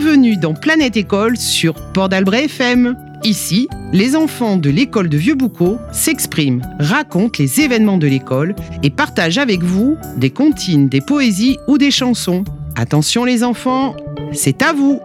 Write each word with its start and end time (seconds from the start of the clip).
Bienvenue 0.00 0.36
dans 0.36 0.54
Planète 0.54 0.96
École 0.96 1.36
sur 1.36 1.74
Port 1.92 2.08
d'Albret 2.08 2.44
FM. 2.44 2.96
Ici, 3.24 3.66
les 3.92 4.14
enfants 4.14 4.56
de 4.56 4.70
l'école 4.70 5.08
de 5.08 5.16
Vieux-Boucau 5.16 5.78
s'expriment, 5.92 6.62
racontent 6.78 7.36
les 7.40 7.60
événements 7.60 7.98
de 7.98 8.06
l'école 8.06 8.54
et 8.84 8.90
partagent 8.90 9.38
avec 9.38 9.64
vous 9.64 9.96
des 10.16 10.30
comptines, 10.30 10.88
des 10.88 11.00
poésies 11.00 11.58
ou 11.66 11.78
des 11.78 11.90
chansons. 11.90 12.44
Attention 12.76 13.24
les 13.24 13.42
enfants, 13.42 13.96
c'est 14.32 14.62
à 14.62 14.72
vous 14.72 15.00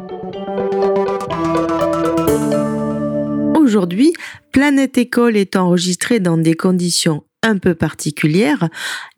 Aujourd'hui, 3.59 4.13
Planète 4.51 4.99
École 4.99 5.37
est 5.37 5.55
enregistrée 5.55 6.19
dans 6.19 6.37
des 6.37 6.53
conditions 6.53 7.23
un 7.43 7.57
peu 7.57 7.75
particulière, 7.75 8.69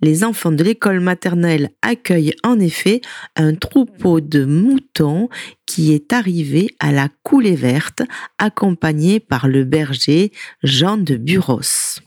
les 0.02 0.24
enfants 0.24 0.52
de 0.52 0.64
l'école 0.64 1.00
maternelle 1.00 1.70
accueillent 1.82 2.36
en 2.44 2.60
effet 2.60 3.02
un 3.36 3.56
troupeau 3.56 4.20
de 4.20 4.44
moutons 4.44 5.30
qui 5.66 5.94
est 5.94 6.12
arrivé 6.12 6.76
à 6.80 6.92
la 6.92 7.08
coulée 7.24 7.56
verte, 7.56 8.02
accompagné 8.38 9.20
par 9.20 9.48
le 9.48 9.64
berger 9.64 10.32
Jean 10.64 10.98
de 10.98 11.16
Buros. 11.16 12.02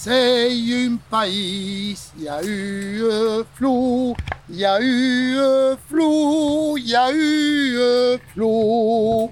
C'est 0.00 0.48
un 0.72 0.96
pays, 1.10 1.96
il 2.16 2.24
y 2.24 2.28
a 2.28 2.40
eu 2.44 3.02
flou, 3.54 4.14
il 4.48 4.56
y 4.56 4.64
a 4.64 4.80
eu 4.80 5.36
flou, 5.88 6.76
il 6.78 6.88
y 6.88 6.94
a 6.94 7.12
eu 7.12 8.18
flou 8.32 9.30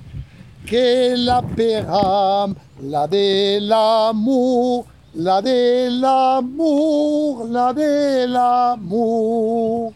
que 0.66 1.14
la 1.16 1.42
péram, 1.42 2.54
la 2.82 3.06
de 3.06 3.60
l'amour, 3.60 4.86
la 5.14 5.40
de 5.40 6.00
l'amour, 6.00 7.46
la 7.48 7.72
de 7.72 8.26
l'amour. 8.26 9.92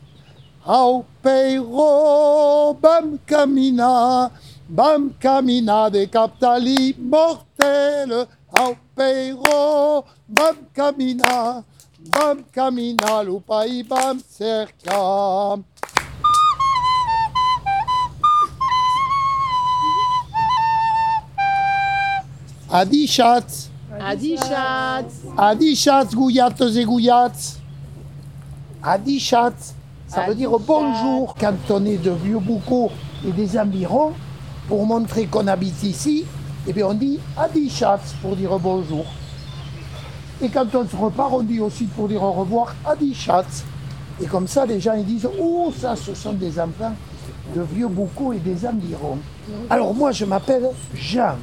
Au 0.66 1.04
peiro, 1.22 2.74
bam 2.74 3.18
camina, 3.26 4.30
bam 4.68 5.10
camina 5.20 5.90
de 5.90 6.04
captali 6.06 6.94
mortel. 6.98 8.26
Au 8.60 8.76
peiro, 8.94 10.04
bam 10.28 10.56
camina, 10.72 11.64
bam 12.12 12.44
camina, 12.54 13.22
lupai 13.24 13.82
bam 13.82 14.20
cerca. 14.20 15.58
Adichat. 22.72 23.68
Adichat. 23.98 25.04
Adichat, 25.36 26.04
gouillates 26.14 26.60
et 26.60 26.84
gouillates. 26.84 27.58
Adichat. 28.80 29.52
Ça 30.06 30.26
veut 30.26 30.36
dire 30.36 30.56
bonjour 30.56 31.34
quand 31.34 31.56
on 31.70 31.84
est 31.84 31.96
de 31.96 32.12
Vieux-Boucau 32.12 32.92
et 33.26 33.32
des 33.32 33.58
environs. 33.58 34.12
Pour 34.68 34.86
montrer 34.86 35.26
qu'on 35.26 35.48
habite 35.48 35.82
ici, 35.82 36.24
et 36.64 36.72
bien 36.72 36.86
on 36.86 36.94
dit 36.94 37.18
Adichat 37.36 37.98
pour 38.22 38.36
dire 38.36 38.56
bonjour. 38.60 39.04
Et 40.40 40.48
quand 40.48 40.72
on 40.72 40.86
se 40.86 40.94
repart, 40.94 41.32
on 41.32 41.42
dit 41.42 41.58
aussi 41.58 41.86
pour 41.86 42.06
dire 42.06 42.22
au 42.22 42.30
revoir 42.30 42.76
Adichat. 42.86 43.46
Et 44.22 44.26
comme 44.26 44.46
ça, 44.46 44.64
les 44.64 44.78
gens 44.78 44.94
ils 44.94 45.04
disent 45.04 45.28
Oh, 45.40 45.72
ça, 45.76 45.96
ce 45.96 46.14
sont 46.14 46.34
des 46.34 46.60
enfants 46.60 46.94
de 47.52 47.62
Vieux-Boucau 47.62 48.32
et 48.32 48.38
des 48.38 48.64
environs. 48.64 49.18
Alors 49.68 49.92
moi, 49.92 50.12
je 50.12 50.24
m'appelle 50.24 50.70
Jean 50.94 51.34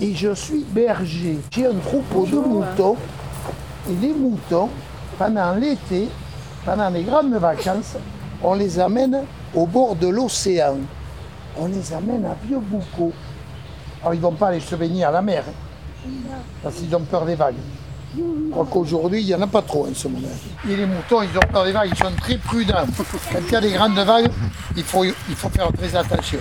et 0.00 0.14
je 0.14 0.34
suis 0.34 0.64
berger. 0.68 1.38
J'ai 1.50 1.66
un 1.66 1.74
troupeau 1.74 2.26
de 2.26 2.36
moutons 2.36 2.96
et 3.88 3.94
les 3.94 4.12
moutons, 4.12 4.68
pendant 5.18 5.54
l'été, 5.54 6.08
pendant 6.64 6.90
les 6.90 7.02
grandes 7.02 7.34
vacances, 7.34 7.96
on 8.42 8.54
les 8.54 8.78
amène 8.78 9.22
au 9.54 9.66
bord 9.66 9.94
de 9.96 10.08
l'océan. 10.08 10.76
On 11.56 11.66
les 11.66 11.92
amène 11.92 12.26
à 12.26 12.36
Vieux-Boucau. 12.46 13.12
Alors 14.02 14.14
ils 14.14 14.18
ne 14.18 14.22
vont 14.22 14.32
pas 14.32 14.48
aller 14.48 14.60
se 14.60 14.74
baigner 14.74 15.04
à 15.04 15.10
la 15.10 15.22
mer, 15.22 15.44
hein, 15.46 16.10
parce 16.62 16.74
qu'ils 16.76 16.94
ont 16.94 17.00
peur 17.00 17.24
des 17.24 17.34
vagues. 17.34 17.54
Je 18.16 18.50
crois 18.50 18.66
qu'aujourd'hui, 18.70 19.20
il 19.20 19.26
n'y 19.26 19.34
en 19.34 19.42
a 19.42 19.46
pas 19.46 19.62
trop 19.62 19.86
en 19.86 19.94
ce 19.94 20.08
moment. 20.08 20.28
Et 20.68 20.76
les 20.76 20.86
moutons, 20.86 21.22
ils 21.22 21.36
ont 21.36 21.52
peur 21.52 21.64
des 21.64 21.72
vagues, 21.72 21.90
ils 21.92 21.98
sont 21.98 22.12
très 22.18 22.38
prudents. 22.38 22.86
Quand 23.32 23.38
il 23.46 23.52
y 23.52 23.56
a 23.56 23.60
des 23.60 23.72
grandes 23.72 23.98
vagues, 23.98 24.30
il 24.76 24.82
faut, 24.84 25.04
il 25.04 25.34
faut 25.34 25.48
faire 25.50 25.70
très 25.72 25.94
attention. 25.94 26.38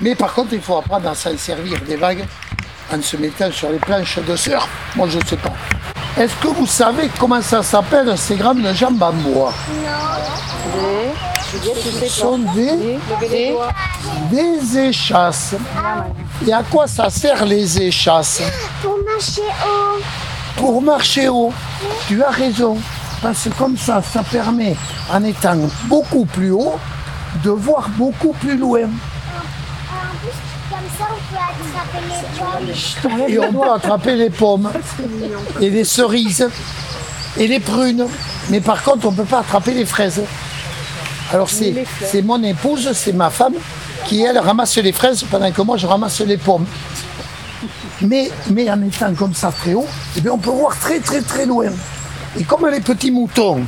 Mais 0.00 0.14
par 0.14 0.34
contre, 0.34 0.52
il 0.54 0.60
faut 0.60 0.76
apprendre 0.76 1.08
à 1.08 1.14
s'en 1.14 1.36
servir 1.36 1.80
des 1.86 1.96
vagues 1.96 2.24
en 2.92 3.02
se 3.02 3.16
mettant 3.16 3.50
sur 3.50 3.70
les 3.70 3.78
planches 3.78 4.18
de 4.26 4.36
surf 4.36 4.68
Moi, 4.94 5.08
je 5.08 5.18
ne 5.18 5.24
sais 5.24 5.36
pas. 5.36 5.52
Est-ce 6.18 6.34
que 6.36 6.48
vous 6.48 6.66
savez 6.66 7.10
comment 7.18 7.42
ça 7.42 7.62
s'appelle 7.62 8.16
ces 8.16 8.36
grandes 8.36 8.66
jambes 8.74 9.02
en 9.02 9.12
bois? 9.12 9.52
Non. 9.84 10.96
Ce 12.00 12.08
sont 12.08 12.38
des, 12.54 12.98
des 14.30 14.78
échasses. 14.78 15.54
Et 16.46 16.52
à 16.52 16.62
quoi 16.62 16.86
ça 16.86 17.08
sert 17.10 17.44
les 17.44 17.80
échasses? 17.80 18.42
Pour 18.82 18.98
marcher 19.04 19.42
haut. 19.64 20.00
Pour 20.56 20.82
marcher 20.82 21.28
haut. 21.28 21.52
Tu 22.08 22.22
as 22.22 22.30
raison. 22.30 22.76
Parce 23.22 23.44
que 23.44 23.48
comme 23.50 23.76
ça, 23.76 24.02
ça 24.02 24.22
permet, 24.22 24.76
en 25.12 25.22
étant 25.24 25.56
beaucoup 25.84 26.26
plus 26.26 26.50
haut, 26.50 26.78
de 27.42 27.50
voir 27.50 27.88
beaucoup 27.90 28.32
plus 28.32 28.56
loin. 28.56 28.88
En 31.00 32.64
plus, 32.64 32.96
comme 33.02 33.18
ça, 33.18 33.18
on 33.18 33.28
peut 33.28 33.28
attraper 33.28 33.28
les 33.28 33.28
pommes. 33.28 33.28
Et 33.28 33.38
on 33.38 33.52
peut 33.52 33.70
attraper 33.70 34.16
les 34.16 34.30
pommes 34.30 34.70
et 35.60 35.70
les 35.70 35.84
cerises 35.84 36.48
et 37.38 37.46
les 37.46 37.60
prunes. 37.60 38.06
Mais 38.50 38.60
par 38.60 38.82
contre, 38.82 39.06
on 39.06 39.12
ne 39.12 39.16
peut 39.16 39.24
pas 39.24 39.40
attraper 39.40 39.72
les 39.72 39.84
fraises. 39.84 40.22
Alors 41.32 41.50
c'est, 41.50 41.74
c'est 42.04 42.22
mon 42.22 42.42
épouse, 42.42 42.92
c'est 42.92 43.12
ma 43.12 43.30
femme, 43.30 43.54
qui 44.06 44.22
elle 44.22 44.38
ramasse 44.38 44.76
les 44.78 44.92
fraises 44.92 45.24
pendant 45.30 45.50
que 45.50 45.62
moi 45.62 45.76
je 45.76 45.86
ramasse 45.86 46.20
les 46.20 46.36
pommes. 46.36 46.66
Mais, 48.02 48.30
mais 48.50 48.70
en 48.70 48.80
étant 48.82 49.12
comme 49.14 49.34
ça 49.34 49.50
très 49.50 49.74
haut, 49.74 49.86
eh 50.16 50.20
bien, 50.20 50.32
on 50.32 50.38
peut 50.38 50.50
voir 50.50 50.78
très 50.78 51.00
très 51.00 51.22
très 51.22 51.46
loin. 51.46 51.70
Et 52.38 52.44
comme 52.44 52.68
les 52.68 52.80
petits 52.80 53.10
moutons, 53.10 53.62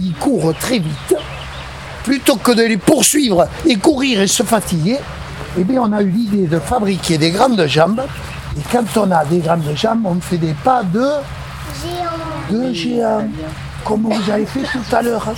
ils 0.00 0.14
courent 0.14 0.54
très 0.58 0.78
vite, 0.78 1.14
plutôt 2.04 2.36
que 2.36 2.52
de 2.52 2.62
les 2.62 2.76
poursuivre 2.78 3.48
et 3.66 3.76
courir 3.76 4.22
et 4.22 4.28
se 4.28 4.42
fatiguer, 4.42 4.98
eh 5.58 5.64
bien, 5.64 5.82
on 5.82 5.92
a 5.92 6.02
eu 6.02 6.08
l'idée 6.10 6.46
de 6.46 6.58
fabriquer 6.58 7.18
des 7.18 7.30
grandes 7.30 7.64
jambes. 7.66 8.02
Et 8.56 8.62
quand 8.70 8.84
on 8.96 9.10
a 9.10 9.24
des 9.24 9.38
grandes 9.38 9.76
jambes, 9.76 10.02
on 10.04 10.20
fait 10.20 10.38
des 10.38 10.54
pas 10.64 10.82
de, 10.82 11.06
Géant. 11.82 12.62
de 12.68 12.72
géant, 12.72 13.28
comme 13.84 14.02
vous 14.02 14.30
avez 14.30 14.46
fait 14.46 14.62
tout 14.62 14.94
à 14.96 15.02
l'heure. 15.02 15.32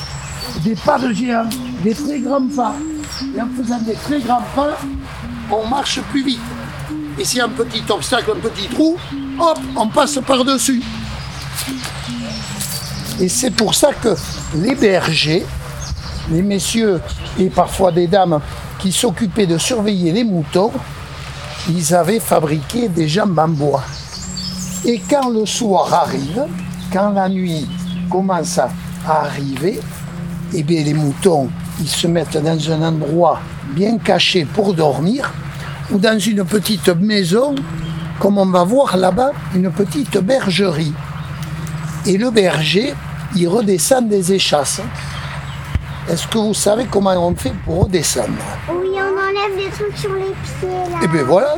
Des 0.64 0.74
pas 0.74 0.98
de 0.98 1.12
géant, 1.12 1.46
des 1.82 1.94
très 1.94 2.20
grands 2.20 2.46
pas. 2.54 2.74
Et 3.36 3.40
en 3.40 3.48
faisant 3.56 3.78
des 3.80 3.94
très 3.94 4.20
grands 4.20 4.42
pas, 4.54 4.76
on 5.50 5.66
marche 5.66 6.00
plus 6.10 6.24
vite. 6.24 6.40
Et 7.18 7.24
s'il 7.24 7.38
y 7.38 7.40
a 7.40 7.44
un 7.44 7.48
petit 7.48 7.82
obstacle, 7.90 8.32
un 8.36 8.40
petit 8.40 8.68
trou, 8.68 8.96
hop, 9.38 9.58
on 9.76 9.88
passe 9.88 10.18
par-dessus. 10.26 10.82
Et 13.20 13.28
c'est 13.28 13.50
pour 13.50 13.74
ça 13.74 13.90
que 13.92 14.14
les 14.56 14.74
bergers, 14.74 15.44
les 16.30 16.42
messieurs 16.42 17.00
et 17.38 17.48
parfois 17.50 17.92
des 17.92 18.06
dames 18.06 18.40
qui 18.82 18.90
s'occupaient 18.90 19.46
de 19.46 19.58
surveiller 19.58 20.10
les 20.10 20.24
moutons, 20.24 20.72
ils 21.68 21.94
avaient 21.94 22.18
fabriqué 22.18 22.88
des 22.88 23.06
jambes 23.06 23.38
en 23.38 23.46
bois. 23.46 23.84
Et 24.84 25.00
quand 25.08 25.30
le 25.30 25.46
soir 25.46 25.94
arrive, 25.94 26.44
quand 26.92 27.10
la 27.10 27.28
nuit 27.28 27.68
commence 28.10 28.58
à 28.58 28.68
arriver, 29.06 29.78
eh 30.52 30.62
bien 30.64 30.82
les 30.82 30.94
moutons, 30.94 31.48
ils 31.80 31.88
se 31.88 32.08
mettent 32.08 32.42
dans 32.42 32.72
un 32.72 32.82
endroit 32.82 33.40
bien 33.72 33.98
caché 33.98 34.44
pour 34.44 34.74
dormir, 34.74 35.32
ou 35.92 35.98
dans 35.98 36.18
une 36.18 36.44
petite 36.44 36.88
maison, 36.88 37.54
comme 38.18 38.38
on 38.38 38.46
va 38.46 38.64
voir 38.64 38.96
là-bas, 38.96 39.30
une 39.54 39.70
petite 39.70 40.18
bergerie. 40.18 40.92
Et 42.04 42.18
le 42.18 42.30
berger, 42.30 42.94
il 43.36 43.46
redescend 43.46 44.08
des 44.08 44.32
échasses. 44.32 44.80
Est-ce 46.08 46.26
que 46.26 46.38
vous 46.38 46.54
savez 46.54 46.86
comment 46.90 47.12
on 47.12 47.34
fait 47.34 47.52
pour 47.64 47.84
redescendre 47.84 48.28
Oui, 48.70 48.90
on 48.96 48.98
enlève 48.98 49.56
des 49.56 49.70
trucs 49.70 49.96
sur 49.96 50.14
les 50.14 50.24
pieds, 50.24 50.68
là. 50.68 50.98
Eh 51.02 51.06
bien 51.08 51.22
voilà, 51.22 51.54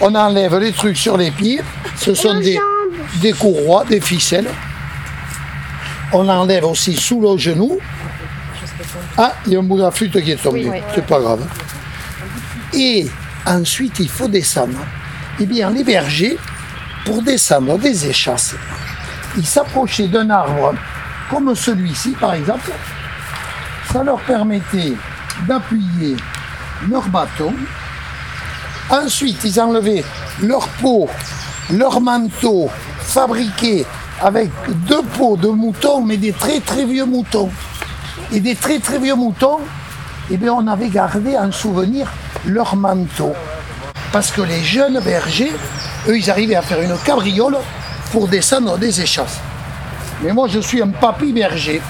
on 0.00 0.14
enlève 0.14 0.58
les 0.58 0.72
trucs 0.72 0.96
sur 0.96 1.16
les 1.16 1.30
pieds, 1.30 1.60
ce 1.96 2.14
sont 2.14 2.38
des, 2.40 2.58
des 3.20 3.32
courroies, 3.32 3.84
des 3.84 4.00
ficelles. 4.00 4.48
On 6.12 6.28
enlève 6.28 6.64
aussi 6.64 6.94
sous 6.94 7.20
le 7.20 7.36
genou. 7.38 7.78
Ah, 9.16 9.34
il 9.46 9.52
y 9.52 9.56
a 9.56 9.58
un 9.58 9.62
bout 9.62 9.76
de 9.76 9.82
la 9.82 9.90
flûte 9.90 10.20
qui 10.22 10.32
est 10.32 10.42
tombé, 10.42 10.70
c'est 10.94 11.06
pas 11.06 11.20
grave. 11.20 11.46
Et 12.74 13.08
ensuite, 13.46 13.98
il 14.00 14.08
faut 14.08 14.28
descendre. 14.28 14.78
Eh 15.40 15.46
bien, 15.46 15.70
les 15.70 15.84
bergers, 15.84 16.36
pour 17.04 17.22
descendre 17.22 17.78
des 17.78 18.06
échasses, 18.06 18.54
ils 19.36 19.46
s'approchaient 19.46 20.08
d'un 20.08 20.28
arbre 20.30 20.74
comme 21.30 21.54
celui-ci, 21.54 22.10
par 22.10 22.34
exemple. 22.34 22.70
Ça 23.92 24.02
leur 24.02 24.20
permettait 24.20 24.94
d'appuyer 25.46 26.16
leur 26.88 27.08
bâton 27.08 27.54
Ensuite, 28.90 29.44
ils 29.44 29.60
enlevaient 29.60 30.02
leur 30.42 30.66
peau, 30.80 31.08
leur 31.70 32.00
manteau 32.00 32.70
fabriqué 33.00 33.84
avec 34.22 34.50
deux 34.86 35.02
pots 35.02 35.36
de 35.36 35.48
moutons, 35.48 36.00
mais 36.02 36.16
des 36.16 36.32
très 36.32 36.60
très 36.60 36.86
vieux 36.86 37.04
moutons. 37.04 37.50
Et 38.32 38.40
des 38.40 38.54
très 38.54 38.78
très 38.78 38.98
vieux 38.98 39.14
moutons, 39.14 39.58
eh 40.30 40.36
bien, 40.38 40.54
on 40.54 40.66
avait 40.66 40.88
gardé 40.88 41.36
en 41.36 41.52
souvenir 41.52 42.10
leur 42.46 42.76
manteau. 42.76 43.32
Parce 44.10 44.30
que 44.30 44.40
les 44.40 44.62
jeunes 44.62 45.00
bergers, 45.00 45.52
eux, 46.08 46.16
ils 46.16 46.30
arrivaient 46.30 46.56
à 46.56 46.62
faire 46.62 46.80
une 46.80 46.96
cabriole 47.04 47.58
pour 48.10 48.26
descendre 48.26 48.78
des 48.78 49.02
échasses. 49.02 49.38
Mais 50.22 50.32
moi, 50.32 50.48
je 50.48 50.60
suis 50.60 50.80
un 50.80 50.88
papy 50.88 51.32
berger. 51.32 51.82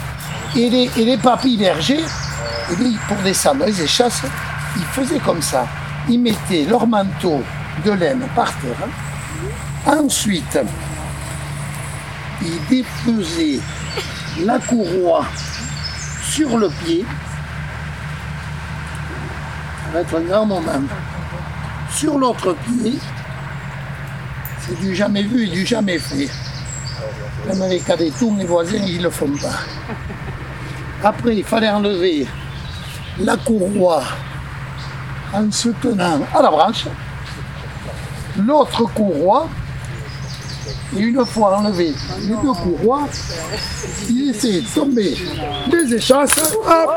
Et 0.57 0.71
les, 0.71 0.91
et 0.97 1.05
les 1.05 1.17
papys 1.19 1.57
bergers, 1.57 2.05
eh 2.73 2.77
bien, 2.77 2.93
pour 3.07 3.17
descendre 3.19 3.65
les 3.67 3.83
échasses, 3.83 4.23
ils 4.77 4.85
faisaient 4.85 5.21
comme 5.21 5.43
ça. 5.43 5.67
Ils 6.09 6.21
mettaient 6.21 6.65
leur 6.69 6.87
manteau 6.87 7.43
de 7.85 7.91
laine 7.93 8.27
par 8.35 8.53
terre. 8.59 8.89
Ensuite, 9.87 10.59
ils 12.43 12.61
défaisaient 12.69 13.61
la 14.45 14.59
courroie 14.59 15.27
sur 16.23 16.59
le 16.59 16.69
pied. 16.69 17.05
Ça 19.85 19.93
va 19.93 20.01
être 20.01 20.17
un 20.17 20.21
grand 20.21 20.47
moment. 20.47 20.83
Sur 21.91 22.19
l'autre 22.19 22.55
pied, 22.55 22.99
c'est 24.61 24.81
du 24.81 24.95
jamais 24.95 25.23
vu 25.23 25.47
et 25.47 25.51
du 25.51 25.67
jamais 25.67 25.99
fait. 25.99 26.29
Même 27.47 27.69
les 27.69 27.81
cadets 27.81 28.13
tous 28.19 28.37
les 28.37 28.45
voisins, 28.45 28.77
ils 28.77 28.99
ne 28.99 29.05
le 29.05 29.11
font 29.11 29.33
pas. 29.41 29.61
Après, 31.03 31.37
il 31.37 31.45
fallait 31.45 31.69
enlever 31.69 32.27
la 33.21 33.37
courroie 33.37 34.03
en 35.33 35.51
se 35.51 35.69
tenant 35.69 36.21
à 36.35 36.43
la 36.43 36.51
branche. 36.51 36.87
L'autre 38.39 38.85
courroie, 38.95 39.49
et 40.97 41.01
une 41.01 41.25
fois 41.27 41.59
enlevé 41.59 41.93
les 42.21 42.37
deux 42.37 42.53
courroies, 42.53 43.09
il 44.09 44.31
essayait 44.31 44.61
de 44.61 44.69
tomber 44.69 45.17
des 45.71 45.95
échasses, 45.95 46.55
hop, 46.55 46.91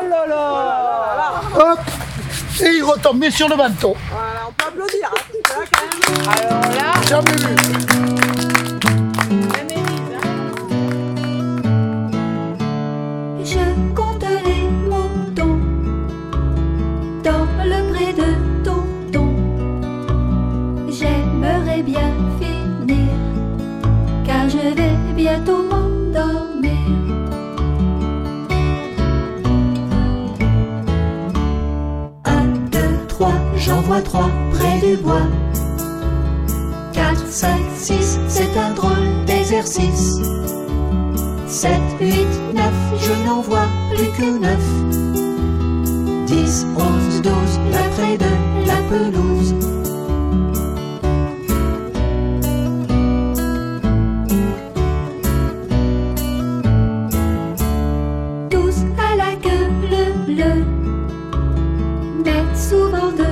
hop, 1.55 1.79
et 2.61 2.69
il 2.77 2.83
retombait 2.83 3.31
sur 3.31 3.49
le 3.49 3.55
manteau. 3.55 3.95
Voilà, 4.09 4.47
on 4.47 4.51
peut 4.53 4.65
applaudir. 4.67 5.11
Hein, 5.11 5.21
parce 5.43 5.51
que 5.51 5.51
là, 5.51 5.65
quand 5.71 6.21
même. 6.21 6.37
Alors 6.37 6.75
là, 6.75 6.91
Jamais 7.07 7.35
vu. 7.35 8.10
Je 13.43 13.57
compte 13.95 14.23
les 14.45 14.69
moutons 14.87 15.57
dans 17.23 17.47
le 17.65 17.91
pré 17.91 18.13
de 18.13 18.63
tonton. 18.63 19.33
J'aimerais 20.87 21.81
bien 21.81 22.13
finir 22.39 23.07
car 24.23 24.47
je 24.47 24.75
vais 24.75 24.95
bientôt 25.15 25.63
m'endormir. 25.63 26.71
Un, 32.25 32.45
deux, 32.71 33.07
trois, 33.07 33.33
j'en 33.57 33.81
vois 33.81 34.01
trois 34.01 34.29
près 34.51 34.79
du 34.87 34.97
bois. 35.01 35.27
Quatre, 36.93 37.25
cinq, 37.27 37.61
six, 37.75 38.19
c'est 38.27 38.55
un 38.55 38.73
drôle 38.75 39.25
d'exercice. 39.25 40.19
7, 41.51 41.69
8, 41.99 42.27
9, 42.53 42.63
je 42.97 43.11
n'en 43.25 43.41
vois 43.41 43.67
plus 43.93 44.07
que 44.17 44.39
9. 44.39 44.57
10, 46.25 46.65
11, 46.77 47.21
12, 47.21 47.33
là 47.71 47.89
près 47.97 48.17
de 48.17 48.31
la 48.65 48.81
pelouse. 48.89 49.53
Tous 58.49 58.85
à 58.97 59.15
la 59.17 59.35
queue 59.35 59.67
le 59.91 60.05
le, 60.33 60.53
mais 62.23 62.43
souvent 62.55 63.11
deux 63.11 63.30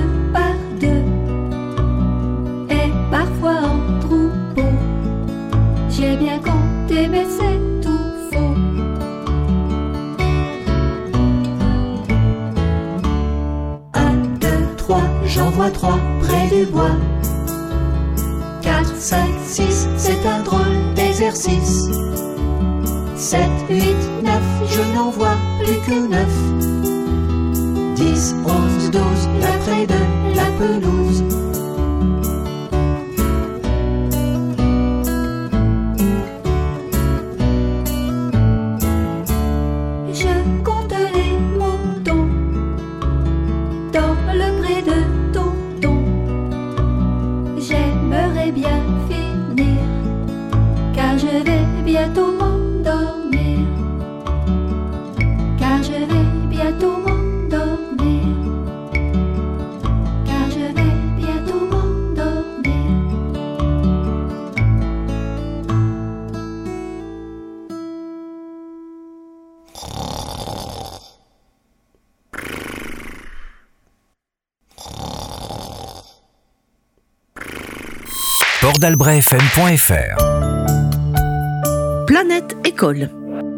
Planète 82.06 82.56
École. 82.64 83.10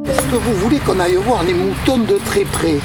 Est-ce 0.04 0.22
que 0.22 0.34
vous 0.34 0.54
voulez 0.54 0.80
qu'on 0.80 0.98
aille 0.98 1.14
voir 1.14 1.44
les 1.44 1.54
moutons 1.54 1.98
de 1.98 2.18
très 2.26 2.44
près 2.44 2.80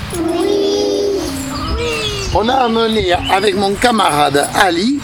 On 2.36 2.48
a 2.48 2.54
amené 2.54 3.12
avec 3.14 3.56
mon 3.56 3.74
camarade 3.74 4.48
Ali, 4.54 5.00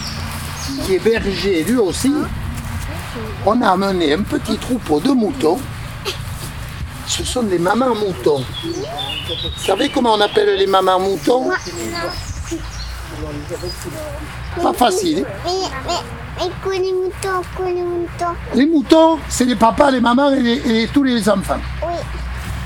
qui 0.86 0.94
est 0.94 1.00
berger 1.00 1.64
lui 1.64 1.76
aussi, 1.76 2.14
on 3.44 3.60
a 3.62 3.70
amené 3.70 4.12
un 4.12 4.22
petit 4.22 4.56
troupeau 4.56 5.00
de 5.00 5.10
moutons. 5.10 5.58
Ce 7.08 7.24
sont 7.24 7.42
des 7.42 7.58
mamans 7.58 7.96
moutons. 7.96 8.44
Vous 8.64 9.64
savez 9.66 9.88
comment 9.88 10.14
on 10.14 10.20
appelle 10.20 10.56
les 10.56 10.68
mamans 10.68 11.00
moutons? 11.00 11.50
Pas 14.62 14.72
facile. 14.72 15.26
Les 16.40 16.92
moutons, 16.92 17.42
les 17.64 17.82
moutons 17.82 18.34
Les 18.54 18.66
moutons, 18.66 19.18
c'est 19.28 19.44
les 19.44 19.54
papas, 19.56 19.90
les 19.90 20.00
mamans 20.00 20.30
et, 20.32 20.40
les- 20.40 20.82
et 20.82 20.88
tous 20.88 21.02
les 21.04 21.28
enfants. 21.28 21.60
Oui. 21.86 21.94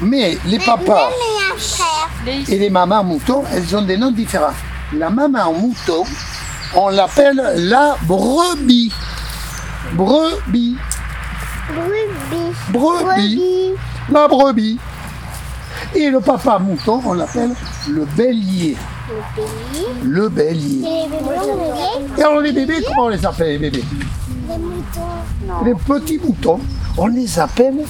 Mais 0.00 0.38
les 0.46 0.58
Mais 0.58 0.64
papas 0.64 1.08
même 1.10 1.10
les 1.54 1.60
frères. 1.60 2.44
et 2.48 2.58
les 2.58 2.70
mamans 2.70 3.04
moutons, 3.04 3.44
elles 3.52 3.76
ont 3.76 3.82
des 3.82 3.96
noms 3.96 4.10
différents. 4.10 4.54
La 4.94 5.10
maman 5.10 5.52
mouton, 5.52 6.04
on 6.74 6.88
l'appelle 6.88 7.42
la 7.56 7.96
brebis. 8.04 8.92
Brebis. 9.92 10.76
Brebis. 11.68 12.54
Brebis. 12.70 13.72
La 14.10 14.28
brebis. 14.28 14.78
Et 15.94 16.10
le 16.10 16.20
papa 16.20 16.58
mouton, 16.58 17.02
on 17.04 17.12
l'appelle 17.14 17.54
le 17.88 18.04
bélier. 18.04 18.76
Le 20.02 20.28
bélier. 20.28 20.86
Et 20.86 21.08
les 21.08 21.08
bébés, 21.08 21.30
on 21.36 22.18
les 22.18 22.20
Et 22.20 22.24
alors 22.24 22.40
les 22.40 22.52
bébés, 22.52 22.82
comment 22.86 23.06
on 23.06 23.08
les 23.08 23.24
appelle 23.24 23.48
les 23.48 23.58
bébés? 23.58 23.84
Les 24.48 24.58
moutons. 24.58 25.00
Non. 25.46 25.64
Les 25.64 25.74
petits 25.74 26.18
moutons, 26.18 26.60
on 26.96 27.06
les 27.06 27.38
appelle 27.38 27.84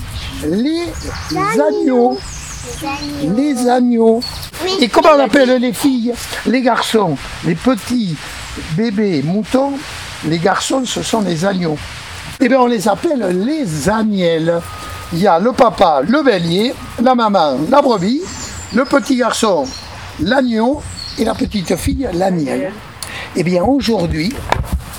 les 0.45 0.85
agneaux. 1.37 2.19
Les 3.37 3.69
agneaux. 3.69 4.21
Et 4.81 4.89
comment 4.89 5.11
on 5.17 5.21
appelle 5.21 5.61
les 5.61 5.73
filles 5.73 6.15
Les 6.47 6.63
garçons? 6.63 7.17
Les 7.45 7.55
petits 7.55 8.17
bébés 8.77 9.23
moutons, 9.23 9.73
les 10.25 10.39
garçons, 10.39 10.85
ce 10.85 11.03
sont 11.03 11.23
les 11.23 11.45
agneaux. 11.45 11.79
Eh 12.41 12.49
bien, 12.49 12.61
on 12.61 12.67
les 12.67 12.87
appelle 12.87 13.45
les 13.45 13.89
agnelles. 13.89 14.61
Il 15.13 15.21
y 15.21 15.27
a 15.27 15.39
le 15.39 15.53
papa, 15.53 16.03
le 16.07 16.23
bélier, 16.23 16.75
la 17.03 17.15
maman, 17.15 17.57
la 17.71 17.81
brebis, 17.81 18.21
le 18.75 18.85
petit 18.85 19.17
garçon, 19.17 19.65
l'agneau 20.21 20.83
et 21.19 21.25
la 21.25 21.35
petite 21.35 21.77
fille, 21.77 22.09
l'agnelle. 22.15 22.73
Eh 23.37 23.43
bien, 23.43 23.63
aujourd'hui, 23.63 24.33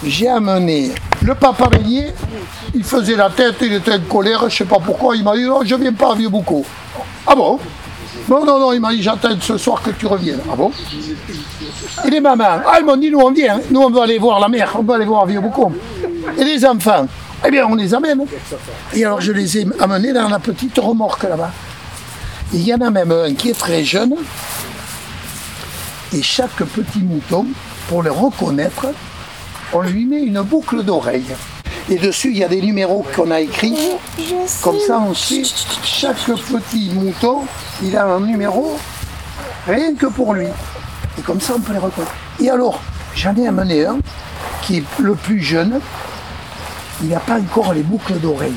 j'ai 0.03 0.27
amené 0.27 0.91
Le 1.21 1.35
papa 1.35 1.67
bélier, 1.67 2.07
il 2.73 2.83
faisait 2.83 3.15
la 3.15 3.29
tête, 3.29 3.55
il 3.61 3.73
était 3.73 3.93
en 3.93 3.99
colère, 3.99 4.49
je 4.49 4.55
sais 4.55 4.65
pas 4.65 4.79
pourquoi, 4.79 5.15
il 5.15 5.23
m'a 5.23 5.35
dit 5.35 5.43
non, 5.43 5.61
je 5.65 5.75
viens 5.75 5.91
pas 5.91 6.13
à 6.13 6.15
vieux 6.15 6.29
beaucoup. 6.29 6.65
Ah 7.27 7.35
bon? 7.35 7.59
Non, 8.29 8.45
non, 8.45 8.59
non, 8.59 8.71
il 8.71 8.79
m'a 8.79 8.91
dit 8.91 9.03
j'attends 9.03 9.29
ce 9.41 9.57
soir 9.57 9.81
que 9.81 9.89
tu 9.91 10.05
reviennes. 10.07 10.39
Ah 10.49 10.55
bon? 10.55 10.71
Et 12.05 12.09
les 12.09 12.21
mamans, 12.21 12.61
ah 12.65 12.77
ils 12.79 12.85
m'ont 12.85 12.95
dit 12.95 13.11
nous 13.11 13.19
on 13.19 13.31
vient, 13.31 13.59
nous 13.69 13.81
on 13.81 13.89
va 13.89 14.03
aller 14.03 14.17
voir 14.17 14.39
la 14.39 14.47
mère, 14.47 14.71
on 14.79 14.83
va 14.83 14.95
aller 14.95 15.05
voir 15.05 15.25
vieux 15.25 15.41
beaucoup. 15.41 15.73
Et 16.38 16.43
les 16.45 16.65
enfants, 16.65 17.05
eh 17.45 17.51
bien 17.51 17.67
on 17.67 17.75
les 17.75 17.93
amène. 17.93 18.23
Et 18.93 19.03
alors 19.03 19.19
je 19.19 19.33
les 19.33 19.57
ai 19.57 19.67
amenés 19.79 20.13
dans 20.13 20.29
la 20.29 20.39
petite 20.39 20.77
remorque 20.77 21.23
là-bas. 21.23 21.51
Il 22.53 22.65
y 22.65 22.73
en 22.73 22.79
a 22.79 22.89
même 22.89 23.11
un 23.11 23.33
qui 23.33 23.49
est 23.49 23.59
très 23.59 23.83
jeune. 23.83 24.15
Et 26.12 26.24
chaque 26.24 26.63
petit 26.63 27.00
mouton, 27.00 27.46
pour 27.88 28.01
le 28.01 28.12
reconnaître, 28.12 28.88
on 29.74 29.82
lui 29.82 30.06
met 30.06 30.22
une 30.22 30.42
boucle 30.42 30.84
d'oreille. 30.84 31.36
Et 31.88 31.98
dessus, 31.98 32.32
il 32.32 32.38
y 32.38 32.44
a 32.44 32.48
des 32.48 32.62
numéros 32.62 33.06
qu'on 33.16 33.30
a 33.30 33.39
écrits. 33.42 33.78
Comme 34.63 34.80
ça, 34.80 35.00
on 35.00 35.13
sait, 35.13 35.44
chaque 35.84 36.25
petit 36.25 36.89
mouton, 36.94 37.42
il 37.84 37.96
a 37.96 38.06
un 38.06 38.22
numéro, 38.22 38.78
rien 39.68 39.94
que 39.94 40.08
pour 40.08 40.34
lui. 40.34 40.48
Et 41.18 41.22
comme 41.22 41.39
ça, 41.39 41.54
on 41.58 41.60
peut 41.60 41.74
les 41.74 41.80
reconnaître. 41.80 42.13
Et 42.39 42.50
alors, 42.50 42.82
j'en 43.16 43.36
ai 43.36 43.48
amené 43.48 43.86
un 43.86 44.00
qui 44.63 44.78
est 44.78 44.84
le 44.98 45.13
plus 45.13 45.42
jeune. 45.42 45.80
Il 47.04 47.10
n'a 47.10 47.20
pas 47.20 47.39
encore 47.39 47.74
les 47.74 47.84
boucles 47.84 48.20
d'oreille. 48.20 48.54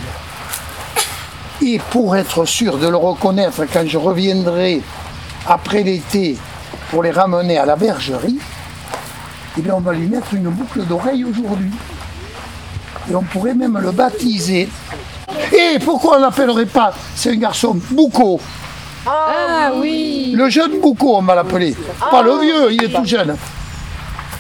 Et 1.61 1.79
pour 1.91 2.17
être 2.17 2.47
sûr 2.47 2.79
de 2.79 2.89
le 2.89 2.97
reconnaître 2.97 3.65
quand 3.71 3.87
je 3.87 3.99
reviendrai 3.99 4.83
après 5.47 5.83
l'été 5.83 6.39
pour 6.93 7.03
les 7.03 7.11
ramener 7.11 7.57
à 7.57 7.65
la 7.65 7.75
bergerie, 7.75 8.39
eh 9.57 9.63
bien 9.63 9.75
on 9.75 9.81
va 9.81 9.95
lui 9.95 10.07
mettre 10.07 10.35
une 10.35 10.51
boucle 10.51 10.85
d'oreille 10.85 11.25
aujourd'hui. 11.25 11.71
Et 13.11 13.15
on 13.15 13.23
pourrait 13.23 13.55
même 13.55 13.79
le 13.79 13.93
baptiser. 13.93 14.69
Et 15.53 15.79
pourquoi 15.83 16.19
on 16.19 16.21
l'appellerait 16.21 16.67
pas 16.67 16.93
C'est 17.17 17.31
un 17.31 17.37
garçon 17.37 17.79
Bouco. 17.93 18.39
Ah 19.07 19.73
oui 19.75 20.35
Le 20.37 20.51
jeune 20.51 20.81
Bouco, 20.81 21.17
on 21.17 21.23
va 21.23 21.35
l'appeler. 21.35 21.75
Pas 22.11 22.23
le 22.23 22.39
vieux, 22.39 22.73
il 22.73 22.85
est 22.85 22.95
tout 22.95 23.07
jeune. 23.07 23.37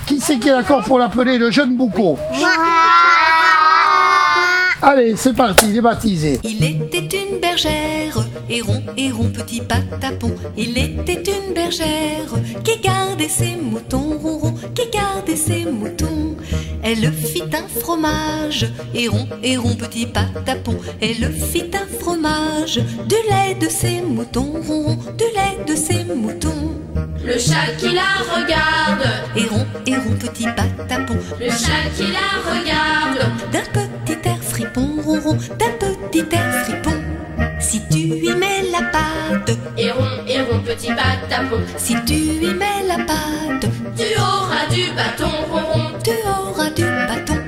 Qui 0.04 0.21
c'est 0.21 0.37
qui 0.38 0.50
est 0.50 0.52
d'accord 0.52 0.85
pour 0.85 0.99
l'appeler 0.99 1.38
le 1.38 1.50
jeune 1.50 1.75
Bouco 1.75 2.18
Allez, 4.84 5.14
c'est 5.14 5.32
parti, 5.32 5.66
il 5.70 5.76
est 5.76 5.80
baptisé. 5.80 6.40
Il 6.42 6.64
était 6.64 7.08
une 7.16 7.38
bergère, 7.38 8.18
héron, 8.50 8.82
héron, 8.96 9.28
petit 9.30 9.60
patapon. 9.60 10.34
Il 10.56 10.76
était 10.76 11.22
une 11.22 11.54
bergère 11.54 12.34
qui 12.64 12.80
gardait 12.80 13.28
ses 13.28 13.54
moutons, 13.54 14.18
ronron, 14.20 14.54
qui 14.74 14.90
gardait 14.90 15.36
ses 15.36 15.66
moutons. 15.66 16.36
Elle 16.82 17.12
fit 17.12 17.44
un 17.52 17.80
fromage, 17.80 18.66
héron, 18.92 19.28
héron, 19.44 19.76
petit 19.76 20.06
patapon. 20.06 20.76
Elle 21.00 21.32
fit 21.32 21.70
un 21.74 22.00
fromage, 22.00 22.80
du 23.06 23.14
lait 23.30 23.54
de 23.60 23.68
ses 23.68 24.00
moutons, 24.00 24.54
ronron, 24.66 24.98
du 25.16 25.24
lait 25.26 25.64
de 25.64 25.76
ses 25.76 26.02
moutons. 26.12 26.72
Le 27.24 27.38
chat 27.38 27.70
qui 27.78 27.94
la 27.94 28.18
regarde, 28.34 29.08
Héron, 29.36 29.64
héron, 29.86 30.16
petit 30.18 30.46
patapon. 30.56 31.14
le 31.38 31.48
chat 31.50 31.88
qui 31.96 32.02
la 32.10 32.50
regarde, 32.50 33.30
d'un 33.52 33.81
fripon, 34.52 35.00
ronron, 35.04 35.38
d'un 35.59 35.73
petit 35.80 36.25
air 36.32 36.64
fripon. 36.64 36.97
Si 37.59 37.80
tu 37.90 37.99
y 37.99 38.35
mets 38.35 38.64
la 38.71 38.82
pâte, 38.94 39.56
héron, 39.78 40.11
héron, 40.28 40.61
petit 40.61 40.88
patapon. 40.88 41.62
si 41.78 41.94
tu 42.06 42.14
y 42.14 42.54
mets 42.61 42.85
la 42.87 42.99
pâte, 43.09 43.66
Tu 43.97 44.09
auras 44.18 44.66
du 44.71 44.85
bâton 44.99 45.32
ronron, 45.50 45.87
tu 46.04 46.14
auras 46.28 46.71
du 46.71 46.85
bâton. 46.85 47.40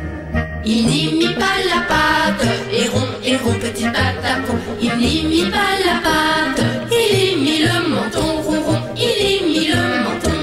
il 0.65 0.87
n'y 0.87 1.13
mit 1.19 1.35
pas 1.35 1.59
la 1.73 1.81
pâte, 1.93 2.49
héron, 2.73 3.07
héron, 3.23 3.55
petit 3.65 3.89
patapon. 3.97 4.57
Il 4.81 4.97
n'y 4.97 5.23
mit 5.31 5.51
pas 5.51 5.75
la 5.89 5.97
pâte, 6.07 6.65
il 6.91 7.33
y 7.33 7.37
mit 7.45 7.59
le 7.67 7.77
menton 7.95 8.29
ronron, 8.47 8.81
il 8.97 9.19
y 9.31 9.35
mit 9.45 9.69
le 9.69 9.83
menton. 10.05 10.39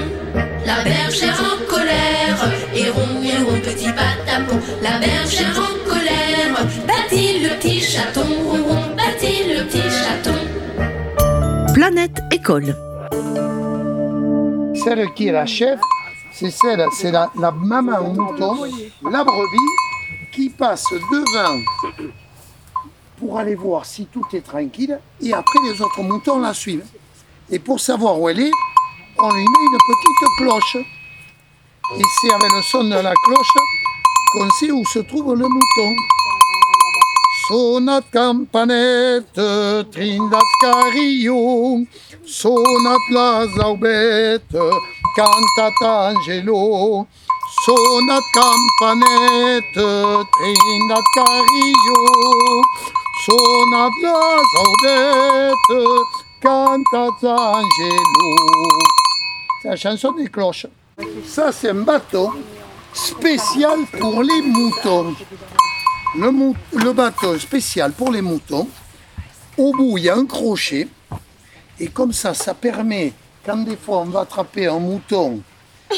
La 0.64 0.84
bergère 0.84 1.40
en 1.50 1.56
colère, 1.72 2.40
héron, 2.74 3.10
héron, 3.24 3.58
petit 3.68 3.92
patapon. 4.00 4.58
La 4.80 4.98
bergère 4.98 5.58
en 5.58 5.62
colère, 5.66 5.81
Planète 11.82 12.22
École. 12.30 12.76
Celle 14.84 15.12
qui 15.14 15.26
est 15.26 15.32
la 15.32 15.46
chef, 15.46 15.80
c'est 16.32 16.52
celle, 16.52 16.86
c'est 16.92 17.10
la, 17.10 17.28
la 17.36 17.50
maman 17.50 18.04
mouton, 18.04 18.70
la 19.02 19.24
brebis, 19.24 20.30
qui 20.32 20.48
passe 20.50 20.84
devant 20.92 21.58
pour 23.18 23.36
aller 23.36 23.56
voir 23.56 23.84
si 23.84 24.06
tout 24.06 24.22
est 24.32 24.42
tranquille, 24.42 24.96
et 25.20 25.32
après 25.32 25.58
les 25.64 25.82
autres 25.82 26.02
moutons 26.02 26.38
la 26.38 26.54
suivent. 26.54 26.86
Et 27.50 27.58
pour 27.58 27.80
savoir 27.80 28.20
où 28.20 28.28
elle 28.28 28.38
est, 28.38 28.52
on 29.18 29.32
lui 29.32 29.42
met 29.42 29.64
une 29.72 29.78
petite 29.88 30.36
cloche. 30.38 30.76
Et 30.76 32.02
c'est 32.20 32.32
avec 32.32 32.52
le 32.52 32.62
son 32.62 32.84
de 32.84 32.90
la 32.90 33.12
cloche 33.24 33.56
qu'on 34.32 34.48
sait 34.50 34.70
où 34.70 34.84
se 34.84 35.00
trouve 35.00 35.34
le 35.34 35.48
mouton. 35.48 35.96
Sonat 37.48 38.04
campanette, 38.12 39.34
trindat 39.90 40.50
carillo, 40.60 41.84
sonat 42.24 43.04
la 43.10 43.46
zaubette, 43.56 44.62
cantat 45.16 45.82
angelo. 45.82 47.06
Sonat 47.64 48.24
campanette, 48.32 49.74
trindat 49.74 51.06
carillo, 51.16 52.62
sonat 53.24 53.92
la 54.02 54.20
zaubette, 54.52 55.80
cantat 56.40 57.24
angelo. 57.24 58.36
C'est 59.62 59.68
la 59.68 59.76
chanson 59.76 60.12
des 60.12 60.28
cloches. 60.28 60.66
Ça, 61.26 61.50
c'est 61.50 61.70
un 61.70 61.82
bateau 61.82 62.32
spécial 62.92 63.80
pour 63.98 64.22
les 64.22 64.42
moutons. 64.42 65.14
Le, 66.18 66.30
mou- 66.30 66.56
le 66.74 66.92
bateau 66.92 67.38
spécial 67.38 67.92
pour 67.92 68.10
les 68.10 68.20
moutons. 68.20 68.68
Au 69.56 69.72
bout, 69.72 69.98
il 69.98 70.04
y 70.04 70.08
a 70.10 70.16
un 70.16 70.26
crochet. 70.26 70.88
Et 71.80 71.88
comme 71.88 72.12
ça, 72.12 72.34
ça 72.34 72.54
permet, 72.54 73.12
quand 73.44 73.56
des 73.58 73.76
fois 73.76 73.98
on 73.98 74.04
va 74.06 74.20
attraper 74.20 74.66
un 74.66 74.78
mouton, 74.78 75.40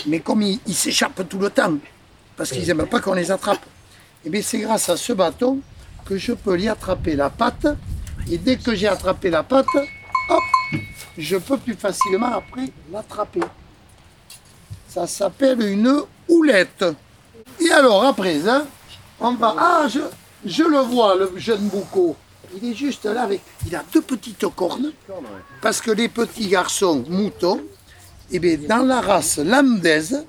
mais 0.06 0.21
comme 0.21 0.42
il, 0.42 0.59
il 0.66 0.75
s'échappe 0.75 1.28
tout 1.28 1.38
le 1.38 1.50
temps, 1.50 1.75
parce 2.37 2.50
qu'ils 2.50 2.66
n'aiment 2.66 2.87
pas 2.87 3.00
qu'on 3.00 3.12
les 3.14 3.30
attrape, 3.30 3.64
et 4.25 4.30
bien 4.30 4.40
c'est 4.42 4.59
grâce 4.59 4.88
à 4.88 4.97
ce 4.97 5.12
bâton 5.12 5.61
que 6.04 6.16
je 6.16 6.33
peux 6.33 6.54
lui 6.56 6.68
attraper 6.68 7.16
la 7.16 7.28
patte. 7.30 7.66
Et 8.30 8.38
dès 8.38 8.56
que 8.56 8.75
j'ai 8.75 8.88
attrapé 8.88 9.28
la 9.30 9.42
patte, 9.42 9.66
hop, 10.30 10.42
je 11.18 11.37
peux 11.37 11.59
plus 11.59 11.75
facilement 11.75 12.33
après 12.35 12.71
l'attraper. 12.90 13.40
Ça 14.88 15.06
s'appelle 15.06 15.61
une 15.61 16.02
houlette. 16.28 16.85
Et 17.61 17.71
alors, 17.71 18.04
à 18.04 18.14
présent, 18.14 18.62
Ah, 19.21 19.87
je, 20.44 20.62
le 20.62 20.78
vois, 20.78 21.16
le 21.16 21.33
jeune 21.37 21.68
Bouco. 21.68 22.16
Il 22.56 22.71
est 22.71 22.75
juste 22.75 23.04
là 23.06 23.23
avec. 23.23 23.40
Il 23.66 23.75
a 23.75 23.83
deux 23.92 24.02
petites 24.02 24.47
cornes. 24.54 24.92
Parce 25.61 25.80
que 25.80 25.90
les 25.90 26.09
petits 26.09 26.49
garçons 26.49 27.04
moutons, 27.09 27.61
eh 28.30 28.38
bien, 28.38 28.59
dans 28.68 28.85
la 28.85 29.00
race 29.00 29.38
landaise, 29.38 30.25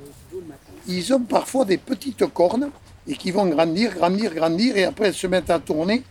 ils 0.87 1.13
ont 1.13 1.21
parfois 1.21 1.65
des 1.65 1.77
petites 1.77 2.25
cornes 2.33 2.69
et 3.07 3.15
qui 3.15 3.31
vont 3.31 3.45
grandir, 3.45 3.93
grandir, 3.95 4.33
grandir, 4.33 4.77
et 4.77 4.85
après 4.85 5.07
elles 5.07 5.13
se 5.13 5.27
mettent 5.27 5.49
à 5.49 5.59
tourner. 5.59 6.03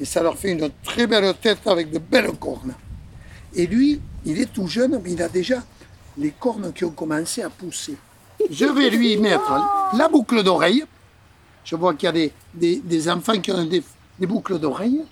Et 0.00 0.04
ça 0.04 0.22
leur 0.22 0.38
fait 0.38 0.50
une 0.52 0.70
très 0.84 1.06
belle 1.06 1.34
tête 1.34 1.66
avec 1.66 1.90
de 1.90 1.98
belles 1.98 2.32
cornes. 2.38 2.74
Et 3.54 3.66
lui, 3.66 4.00
il 4.24 4.40
est 4.40 4.52
tout 4.52 4.68
jeune, 4.68 5.00
mais 5.02 5.12
il 5.12 5.22
a 5.22 5.28
déjà 5.28 5.62
les 6.16 6.30
cornes 6.30 6.72
qui 6.72 6.84
ont 6.84 6.90
commencé 6.90 7.42
à 7.42 7.50
pousser. 7.50 7.96
Je 8.50 8.66
vais 8.66 8.90
lui 8.90 9.16
mettre 9.16 9.90
la 9.94 10.08
boucle 10.08 10.42
d'oreille. 10.42 10.84
Je 11.68 11.76
vois 11.76 11.92
qu'il 11.92 12.06
y 12.06 12.08
a 12.08 12.12
des, 12.12 12.32
des- 12.54 12.80
des 12.82 13.10
enfants 13.10 13.38
qui 13.40 13.52
ont 13.52 13.62
des, 13.62 13.82
des 14.18 14.26
boucles 14.26 14.58
d'oreille. 14.58 15.02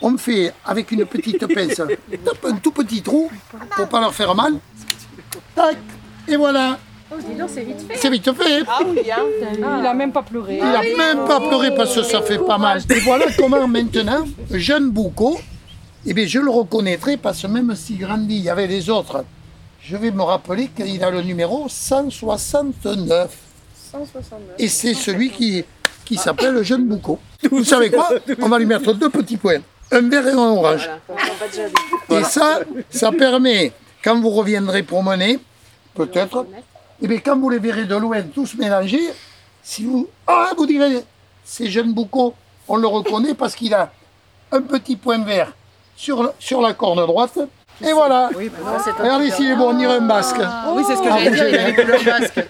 On 0.00 0.16
fait 0.16 0.54
avec 0.64 0.90
une 0.90 1.04
petite 1.04 1.46
pince 1.54 1.80
un 1.80 2.56
tout 2.62 2.70
petit 2.72 3.02
trou 3.02 3.30
pour 3.76 3.88
pas 3.88 4.00
leur 4.00 4.14
faire 4.14 4.34
mal. 4.34 4.54
Tac, 5.54 5.76
et 6.26 6.36
voilà. 6.36 6.78
c'est 7.94 8.08
vite 8.10 8.32
fait. 8.34 8.62
Il 9.58 9.86
a 9.86 9.92
même 9.92 10.12
pas 10.12 10.22
pleuré. 10.22 10.56
Il 10.56 10.64
n'a 10.64 10.80
même 10.82 11.26
pas 11.26 11.40
pleuré 11.46 11.74
parce 11.74 11.94
que 11.94 12.02
ça 12.02 12.22
fait 12.22 12.38
pas 12.38 12.56
mal. 12.56 12.80
Et 12.88 13.00
voilà 13.00 13.26
comment 13.36 13.68
maintenant, 13.68 14.24
jeune 14.50 14.90
Bouco, 14.90 15.38
eh 16.06 16.14
bien, 16.14 16.26
je 16.26 16.38
le 16.38 16.50
reconnaîtrai 16.50 17.18
parce 17.18 17.42
que 17.42 17.48
même 17.48 17.74
s'il 17.76 17.98
grandit, 17.98 18.36
il 18.36 18.42
y 18.44 18.48
avait 18.50 18.66
les 18.66 18.88
autres. 18.88 19.24
Je 19.82 19.94
vais 19.98 20.10
me 20.10 20.22
rappeler 20.22 20.68
qu'il 20.68 21.04
a 21.04 21.10
le 21.10 21.20
numéro 21.20 21.66
169. 21.68 23.36
Et 24.58 24.68
c'est 24.68 24.94
celui 24.94 25.30
qui, 25.30 25.64
qui 26.08 26.16
s'appelle 26.16 26.54
le 26.54 26.62
jeune 26.62 26.86
Bouco. 26.86 27.18
Vous 27.50 27.62
savez 27.64 27.90
quoi 27.90 28.08
On 28.40 28.48
va 28.48 28.58
lui 28.58 28.64
mettre 28.64 28.94
deux 28.94 29.10
petits 29.10 29.36
points. 29.36 29.60
Un 29.92 30.08
vert 30.08 30.26
et 30.26 30.32
un 30.32 30.38
orange. 30.38 30.88
Et 32.10 32.24
ça, 32.24 32.60
ça 32.88 33.12
permet, 33.12 33.72
quand 34.02 34.18
vous 34.18 34.30
reviendrez 34.30 34.82
promener, 34.82 35.38
peut-être, 35.94 36.46
et 37.02 37.06
bien 37.06 37.18
quand 37.18 37.38
vous 37.38 37.50
les 37.50 37.58
verrez 37.58 37.84
de 37.84 37.94
loin 37.94 38.22
tous 38.22 38.54
mélangés, 38.54 39.10
si 39.62 39.84
vous, 39.84 40.08
ah, 40.26 40.52
vous 40.56 40.66
direz, 40.66 41.04
c'est 41.44 41.66
Jeune 41.66 41.92
Boucault. 41.92 42.34
On 42.68 42.76
le 42.76 42.86
reconnaît 42.86 43.34
parce 43.34 43.54
qu'il 43.54 43.74
a 43.74 43.92
un 44.50 44.62
petit 44.62 44.96
point 44.96 45.18
vert 45.18 45.52
sur, 45.94 46.32
sur 46.38 46.62
la 46.62 46.72
corne 46.72 47.04
droite. 47.06 47.38
Et 47.82 47.92
voilà. 47.92 48.30
Regardez 48.98 49.30
s'il 49.30 49.50
est 49.50 49.56
bon, 49.56 49.70
on 49.70 49.78
dirait 49.78 49.96
un 49.96 50.06
basque. 50.06 50.40
Oui, 50.74 50.82
c'est 50.86 50.96
ce 50.96 51.02
que 51.02 51.08
j'allais 51.08 51.30
dire, 51.30 51.48
il 51.48 51.58
avait 51.58 51.84
le 51.84 52.04
basque. 52.04 52.40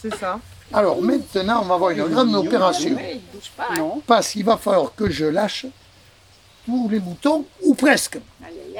C'est 0.00 0.14
ça. 0.16 0.38
Alors 0.72 1.02
maintenant, 1.02 1.62
on 1.62 1.66
va 1.66 1.74
avoir 1.74 1.90
une 1.90 2.04
grande 2.04 2.34
opération. 2.34 2.96
Parce 4.06 4.30
qu'il 4.30 4.44
va 4.44 4.56
falloir 4.56 4.94
que 4.94 5.10
je 5.10 5.26
lâche 5.26 5.66
tous 6.64 6.88
les 6.88 7.00
moutons, 7.00 7.44
ou 7.64 7.74
presque. 7.74 8.18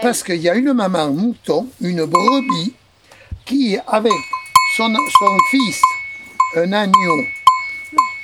Parce 0.00 0.22
qu'il 0.22 0.36
y 0.36 0.48
a 0.48 0.54
une 0.54 0.72
maman 0.72 1.10
mouton, 1.10 1.68
une 1.80 2.04
brebis, 2.04 2.74
qui, 3.44 3.76
avec 3.86 4.12
son, 4.76 4.94
son 5.18 5.36
fils, 5.50 5.80
un 6.56 6.72
agneau, 6.72 7.24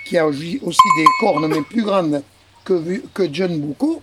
qui 0.07 0.17
a 0.17 0.27
aussi 0.27 0.61
des 0.63 1.05
cornes, 1.21 1.49
mais 1.49 1.63
plus 1.63 1.83
grandes 1.83 2.23
que, 2.65 3.29
John 3.33 3.59
Boucault, 3.59 4.03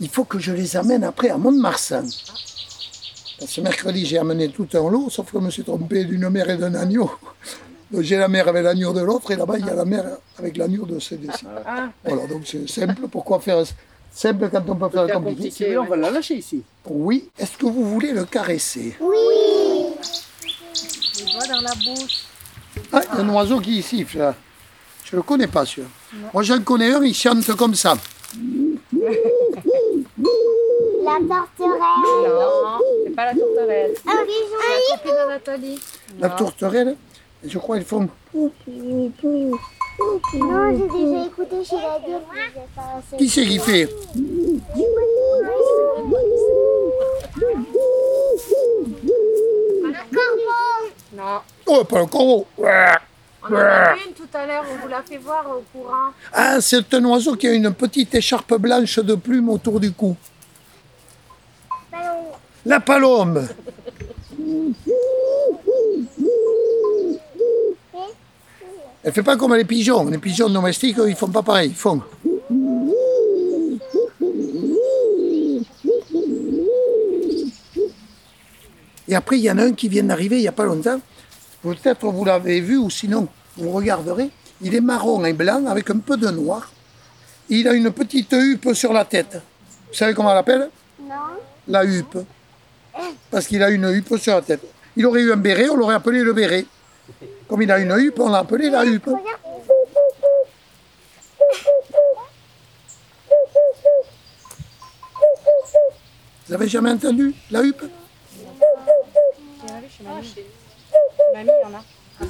il 0.00 0.08
faut 0.08 0.24
que 0.24 0.38
je 0.38 0.52
les 0.52 0.76
amène 0.76 1.04
après 1.04 1.28
à 1.28 1.36
Mont-de-Marsan. 1.36 2.06
Ce 3.46 3.60
mercredi, 3.60 4.06
j'ai 4.06 4.18
amené 4.18 4.48
tout 4.48 4.68
un 4.74 4.90
lot, 4.90 5.10
sauf 5.10 5.30
que 5.30 5.38
je 5.38 5.44
me 5.44 5.50
suis 5.50 5.64
trompé 5.64 6.04
d'une 6.04 6.28
mère 6.28 6.50
et 6.50 6.56
d'un 6.56 6.74
agneau. 6.74 7.10
Donc 7.90 8.02
j'ai 8.02 8.16
la 8.16 8.28
mère 8.28 8.48
avec 8.48 8.62
l'agneau 8.64 8.92
de 8.92 9.00
l'autre, 9.00 9.30
et 9.30 9.36
là-bas, 9.36 9.58
il 9.58 9.66
y 9.66 9.70
a 9.70 9.74
la 9.74 9.84
mère 9.84 10.04
avec 10.38 10.56
l'agneau 10.56 10.84
de 10.84 10.98
celui-ci. 10.98 11.46
Voilà, 12.04 12.26
donc 12.26 12.42
c'est 12.44 12.68
simple. 12.68 13.08
Pourquoi 13.10 13.40
faire 13.40 13.64
simple 14.12 14.50
quand 14.50 14.62
on 14.68 14.76
peut 14.76 14.88
faire 14.90 15.12
compliqué 15.14 15.78
on 15.78 15.84
va 15.84 15.96
la 15.96 16.10
lâcher 16.10 16.34
ici. 16.36 16.62
Oui. 16.86 17.30
Est-ce 17.38 17.56
que 17.56 17.66
vous 17.66 17.88
voulez 17.88 18.12
le 18.12 18.24
caresser? 18.24 18.96
Ah, 22.92 23.00
il 23.12 23.18
y 23.18 23.20
a 23.20 23.24
un 23.24 23.28
oiseau 23.30 23.60
qui 23.60 23.82
siffle. 23.82 24.18
là. 24.18 24.34
Je 25.04 25.16
le 25.16 25.22
connais 25.22 25.46
pas, 25.46 25.64
celui 25.64 25.86
Moi, 26.34 26.42
j'en 26.42 26.60
connais 26.62 26.92
un, 26.92 27.02
il 27.02 27.14
chante 27.14 27.50
comme 27.56 27.74
ça. 27.74 27.94
La 31.04 31.14
torterelle. 31.14 32.28
Non, 32.28 32.78
c'est 33.04 33.14
pas 33.14 33.24
la 33.26 33.32
tourterelle. 33.32 33.94
Un 34.06 34.24
pigeon. 34.26 34.58
La 34.60 34.96
copine 34.96 35.12
de 35.12 35.28
Nathalie. 35.30 35.80
La 36.20 36.28
tourterelle, 36.30 36.96
je 37.44 37.58
crois 37.58 37.76
qu'ils 37.76 37.86
font. 37.86 38.08
Non, 38.34 38.50
j'ai 40.76 40.88
déjà 40.88 41.26
écouté 41.26 41.64
chez 41.64 41.76
la 41.76 41.98
gueule. 42.06 42.22
Qui 43.18 43.28
c'est 43.28 43.46
qui 43.46 43.58
fait? 43.58 43.88
Un 49.84 49.92
corbeau. 50.14 50.90
Non. 51.16 51.40
Oh, 51.66 51.84
pas 51.84 51.98
le 52.00 52.06
corbeau. 52.06 52.46
On 52.58 53.54
en 53.54 53.56
a 53.56 53.94
vu 53.94 54.00
une 54.06 54.12
tout 54.12 54.28
à 54.34 54.46
l'heure, 54.46 54.64
on 54.70 54.76
vous 54.82 54.88
l'a 54.88 55.02
fait 55.02 55.16
voir 55.16 55.44
au 55.48 55.62
courant. 55.72 56.10
Ah, 56.32 56.60
c'est 56.60 56.92
un 56.94 57.04
oiseau 57.04 57.34
qui 57.34 57.48
a 57.48 57.52
une 57.52 57.72
petite 57.72 58.14
écharpe 58.14 58.54
blanche 58.54 58.98
de 58.98 59.14
plumes 59.14 59.48
autour 59.48 59.80
du 59.80 59.92
cou. 59.92 60.16
La 62.66 62.80
palombe. 62.80 63.48
Elle 69.08 69.14
fait 69.14 69.22
pas 69.22 69.38
comme 69.38 69.54
les 69.54 69.64
pigeons. 69.64 70.04
Les 70.04 70.18
pigeons 70.18 70.50
domestiques, 70.50 70.98
ils 71.08 71.16
font 71.16 71.28
pas 71.28 71.42
pareil. 71.42 71.70
Ils 71.70 71.74
font. 71.74 72.02
Et 79.08 79.14
après, 79.14 79.38
il 79.38 79.44
y 79.44 79.50
en 79.50 79.56
a 79.56 79.62
un 79.62 79.72
qui 79.72 79.88
vient 79.88 80.02
d'arriver 80.02 80.36
il 80.36 80.42
n'y 80.42 80.48
a 80.48 80.52
pas 80.52 80.66
longtemps. 80.66 81.00
Peut-être 81.62 82.04
vous 82.04 82.22
l'avez 82.26 82.60
vu 82.60 82.76
ou 82.76 82.90
sinon 82.90 83.28
vous 83.56 83.70
regarderez. 83.70 84.28
Il 84.60 84.74
est 84.74 84.82
marron 84.82 85.24
et 85.24 85.32
blanc 85.32 85.64
avec 85.64 85.88
un 85.88 86.00
peu 86.00 86.18
de 86.18 86.28
noir. 86.28 86.70
Il 87.48 87.66
a 87.66 87.72
une 87.72 87.90
petite 87.92 88.34
huppe 88.34 88.74
sur 88.74 88.92
la 88.92 89.06
tête. 89.06 89.40
Vous 89.88 89.94
savez 89.94 90.12
comment 90.12 90.32
on 90.32 90.34
l'appelle? 90.34 90.68
Non. 91.00 91.14
La 91.66 91.82
huppe. 91.82 92.18
Parce 93.30 93.46
qu'il 93.46 93.62
a 93.62 93.70
une 93.70 93.88
huppe 93.88 94.18
sur 94.18 94.34
la 94.34 94.42
tête. 94.42 94.60
Il 94.96 95.06
aurait 95.06 95.22
eu 95.22 95.32
un 95.32 95.36
béret, 95.36 95.70
on 95.70 95.76
l'aurait 95.76 95.94
appelé 95.94 96.22
le 96.22 96.34
béret. 96.34 96.66
Comme 97.48 97.62
il 97.62 97.72
a 97.72 97.78
une 97.78 97.92
huppe, 97.96 98.20
on 98.20 98.28
l'a 98.28 98.38
appelé 98.38 98.68
la 98.68 98.84
huppe. 98.84 99.08
Vous 106.46 106.54
avez 106.54 106.68
jamais 106.68 106.90
entendu 106.90 107.34
la 107.50 107.62
huppe? 107.62 107.82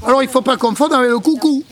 Alors 0.07 0.23
il 0.23 0.27
ne 0.27 0.31
faut 0.31 0.43
pas 0.43 0.57
confondre 0.57 0.95
avec 0.97 1.11
le 1.11 1.19
coucou. 1.19 1.65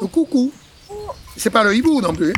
Le 0.00 0.06
coucou. 0.06 0.52
C'est 1.36 1.50
pas 1.50 1.64
le 1.64 1.74
hibou 1.74 2.00
non 2.00 2.14
plus. 2.14 2.32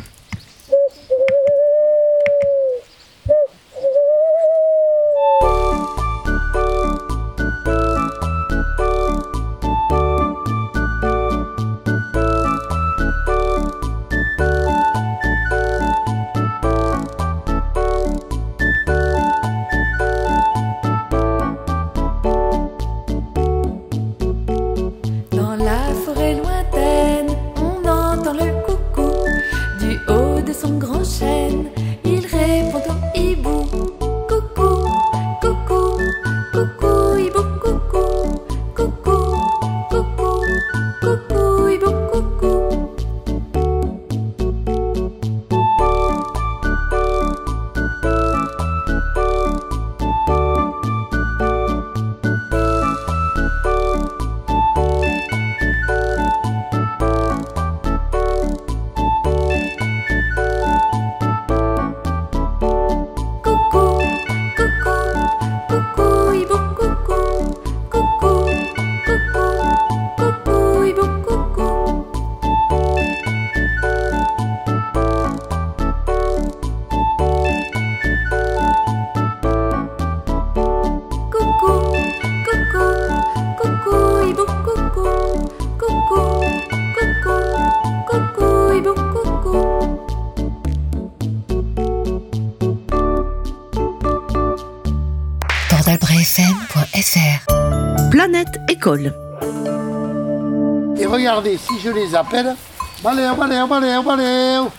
Et 100.97 101.05
regardez, 101.05 101.57
si 101.57 101.79
je 101.79 101.89
les 101.89 102.15
appelle, 102.15 102.55
Baléo, 103.03 103.35
baléo, 103.35 103.67
baléo, 103.67 104.03
baléo 104.03 104.71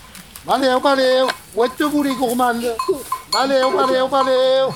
Baléo, 0.45 0.79
baléo 0.79 1.27
Où 1.55 1.63
êtes-vous 1.65 2.03
les 2.03 2.15
gourmandes 2.15 2.73
Baléo, 3.31 3.71
baléo, 3.71 4.07
baléo 4.07 4.69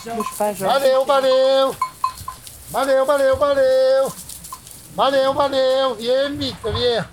Viens 5.99 6.29
vite, 6.29 6.55
viens. 6.75 7.05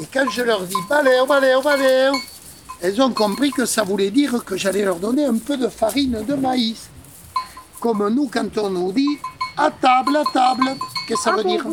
Et 0.00 0.06
quand 0.12 0.30
je 0.30 0.42
leur 0.42 0.60
dis 0.62 0.74
baléo, 0.88 1.26
baléo, 1.26 1.62
baléo 1.62 2.12
elles 2.80 3.00
ont 3.02 3.12
compris 3.12 3.50
que 3.50 3.66
ça 3.66 3.82
voulait 3.82 4.10
dire 4.10 4.44
que 4.44 4.56
j'allais 4.56 4.84
leur 4.84 4.96
donner 5.00 5.24
un 5.24 5.36
peu 5.38 5.56
de 5.56 5.66
farine 5.66 6.24
de 6.24 6.34
maïs. 6.34 6.88
Comme 7.80 8.08
nous, 8.08 8.28
quand 8.32 8.58
on 8.58 8.70
nous 8.70 8.92
dit 8.92 9.18
à 9.56 9.70
table, 9.70 10.16
à 10.16 10.24
table, 10.32 10.76
qu'est-ce 11.06 11.14
que 11.14 11.22
ça 11.22 11.32
veut 11.32 11.44
dire 11.44 11.64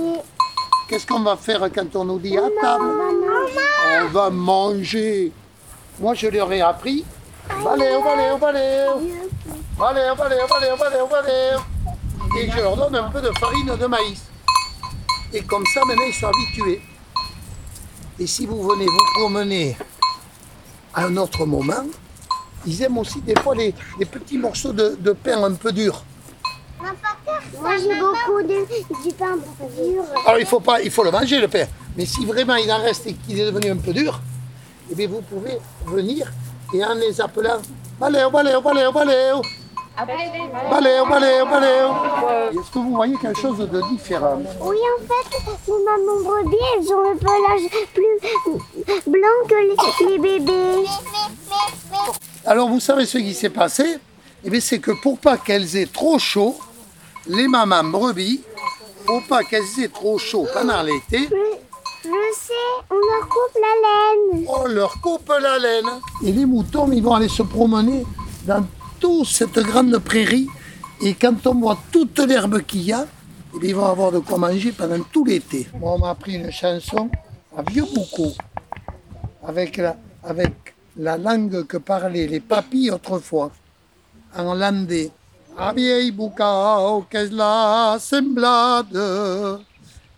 Qu'est-ce 0.88 1.08
qu'on 1.08 1.22
va 1.22 1.36
faire 1.36 1.68
quand 1.74 1.96
on 1.96 2.06
nous 2.06 2.20
dit 2.20 2.38
à 2.38 2.48
table 2.62 2.86
On 4.02 4.08
va 4.10 4.30
manger. 4.30 5.32
Moi, 6.00 6.14
je 6.14 6.28
leur 6.28 6.52
ai 6.52 6.62
appris. 6.62 7.04
Baléo, 7.64 8.04
baléo, 8.04 8.38
baléo. 8.38 8.92
Allez, 9.82 10.10
on 10.10 10.16
va 10.16 10.26
aller, 10.26 10.38
on 10.42 10.48
va 10.48 10.56
aller, 10.56 10.72
on 10.72 10.78
va 10.78 10.86
aller, 10.86 10.98
on 11.02 11.08
va 11.08 11.18
aller. 11.18 12.40
Et 12.40 12.50
je 12.50 12.58
leur 12.58 12.78
donne 12.78 12.96
un 12.96 13.10
peu 13.10 13.20
de 13.20 13.32
farine 13.40 13.76
de 13.76 13.86
maïs. 13.88 14.24
Et 15.34 15.42
comme 15.42 15.66
ça, 15.74 15.82
maintenant, 15.86 16.06
ils 16.08 16.14
sont 16.14 16.28
habitués. 16.28 16.82
Et 18.20 18.26
si 18.26 18.46
vous 18.46 18.64
venez 18.64 18.86
vous 18.86 19.06
promener 19.16 19.76
à 20.94 21.06
un 21.06 21.18
autre 21.18 21.46
moment, 21.46 21.84
ils 22.66 22.82
aiment 22.84 22.98
aussi 22.98 23.22
des 23.22 23.36
fois 23.40 23.56
les, 23.56 23.74
les 24.00 24.06
petits 24.06 24.38
morceaux 24.38 24.74
de, 24.74 24.96
de 25.00 25.12
pain 25.14 25.44
un 25.44 25.54
peu 25.54 25.72
durs. 25.72 26.04
Moi 27.62 27.72
j'ai 27.78 28.00
beaucoup 28.00 28.42
de, 28.42 28.66
du 29.04 29.14
pain 29.14 29.38
dur. 29.78 30.04
Alors 30.26 30.40
il 30.40 30.46
faut 30.46 30.60
pas, 30.60 30.82
il 30.82 30.92
faut 30.92 31.04
le 31.04 31.12
manger 31.12 31.40
le 31.40 31.48
pain. 31.48 31.66
Mais 31.98 32.06
si 32.06 32.26
vraiment 32.26 32.56
il 32.56 32.72
en 32.72 32.80
reste 32.82 33.08
et 33.08 33.14
qu'il 33.14 33.40
est 33.40 33.46
devenu 33.46 33.72
un 33.72 33.78
peu 33.78 33.94
dur, 33.94 34.20
eh 34.92 34.96
bien 34.96 35.08
vous 35.08 35.22
pouvez 35.22 35.58
venir 35.86 36.32
et 36.74 36.84
en 36.84 36.94
les 36.96 37.20
appelant 37.22 37.62
Baléo, 38.00 38.30
baléo, 38.30 38.60
baléo, 38.62 38.92
baléo. 38.92 39.42
Baléo, 40.70 41.06
baléo, 41.06 41.46
baléo. 41.46 41.88
Est-ce 42.52 42.70
que 42.70 42.80
vous 42.80 42.94
voyez 42.94 43.16
quelque 43.16 43.40
chose 43.40 43.58
de 43.58 43.82
différent? 43.90 44.42
Oui, 44.60 44.76
en 44.76 45.00
fait, 45.08 45.30
les 45.68 45.84
mamans 45.86 46.22
brebis, 46.22 46.58
elles 46.78 46.92
ont 46.94 47.10
le 47.10 47.16
pelage 47.18 47.70
plus 47.94 48.18
blanc 49.08 49.38
que 49.48 49.56
les, 49.56 50.10
les 50.10 50.20
bébés. 50.20 50.84
Alors 52.46 52.70
vous 52.70 52.80
savez 52.80 53.06
ce 53.06 53.18
qui 53.18 53.34
s'est 53.34 53.50
passé? 53.50 53.98
Eh 54.44 54.50
bien 54.50 54.60
c'est 54.60 54.80
que 54.80 54.92
pour 55.02 55.18
pas 55.18 55.38
qu'elles 55.38 55.76
aient 55.78 55.88
trop 55.88 56.20
chaud, 56.20 56.56
les 57.28 57.48
mamans 57.48 57.84
brebis, 57.84 58.42
pour 59.06 59.24
pas 59.28 59.44
qu'elles 59.44 59.64
aient 59.82 59.88
trop 59.88 60.18
chaud 60.20 60.48
pendant 60.54 60.84
l'été, 60.84 61.28
Je, 62.04 62.10
sais, 62.38 62.54
on 62.92 62.96
leur 62.96 63.28
coupe 63.28 63.56
la 63.56 64.36
laine. 64.38 64.46
on 64.48 64.68
leur 64.68 65.02
coupe 65.02 65.32
la 65.42 65.58
laine. 65.58 65.90
Et 66.24 66.32
les 66.32 66.46
moutons, 66.46 66.92
ils 66.92 67.02
vont 67.02 67.16
aller 67.16 67.30
se 67.30 67.42
promener 67.42 68.06
dans 68.46 68.64
toute 69.00 69.26
cette 69.26 69.58
grande 69.60 69.98
prairie. 69.98 70.48
Et 71.02 71.16
quand 71.16 71.48
on 71.48 71.56
voit 71.56 71.80
toute 71.92 72.20
l'herbe 72.20 72.62
qu'il 72.62 72.84
y 72.84 72.94
a, 72.94 73.08
eh 73.60 73.68
ils 73.68 73.76
vont 73.76 73.86
avoir 73.86 74.12
de 74.12 74.20
quoi 74.20 74.38
manger 74.38 74.72
pendant 74.72 75.02
tout 75.12 75.26
l'été. 75.26 75.68
Moi, 75.80 75.94
on 75.94 75.98
m'a 75.98 76.12
appris 76.12 76.36
une 76.36 76.52
chanson 76.52 77.10
à 77.58 77.64
vieux 77.64 77.86
boucau, 77.92 78.34
avec 79.44 79.78
la, 79.78 79.96
avec 80.24 80.75
la 80.98 81.18
langue 81.18 81.66
que 81.68 81.78
parlaient 81.78 82.28
les 82.28 82.40
papis 82.40 82.90
autrefois, 82.90 83.52
en 84.38 84.54
landais. 84.54 85.12
A 85.58 85.72
vieil 85.72 86.12
bucau 86.12 87.06
que 87.10 87.22
és 87.24 87.30
la 87.32 87.96
semblada, 88.04 89.60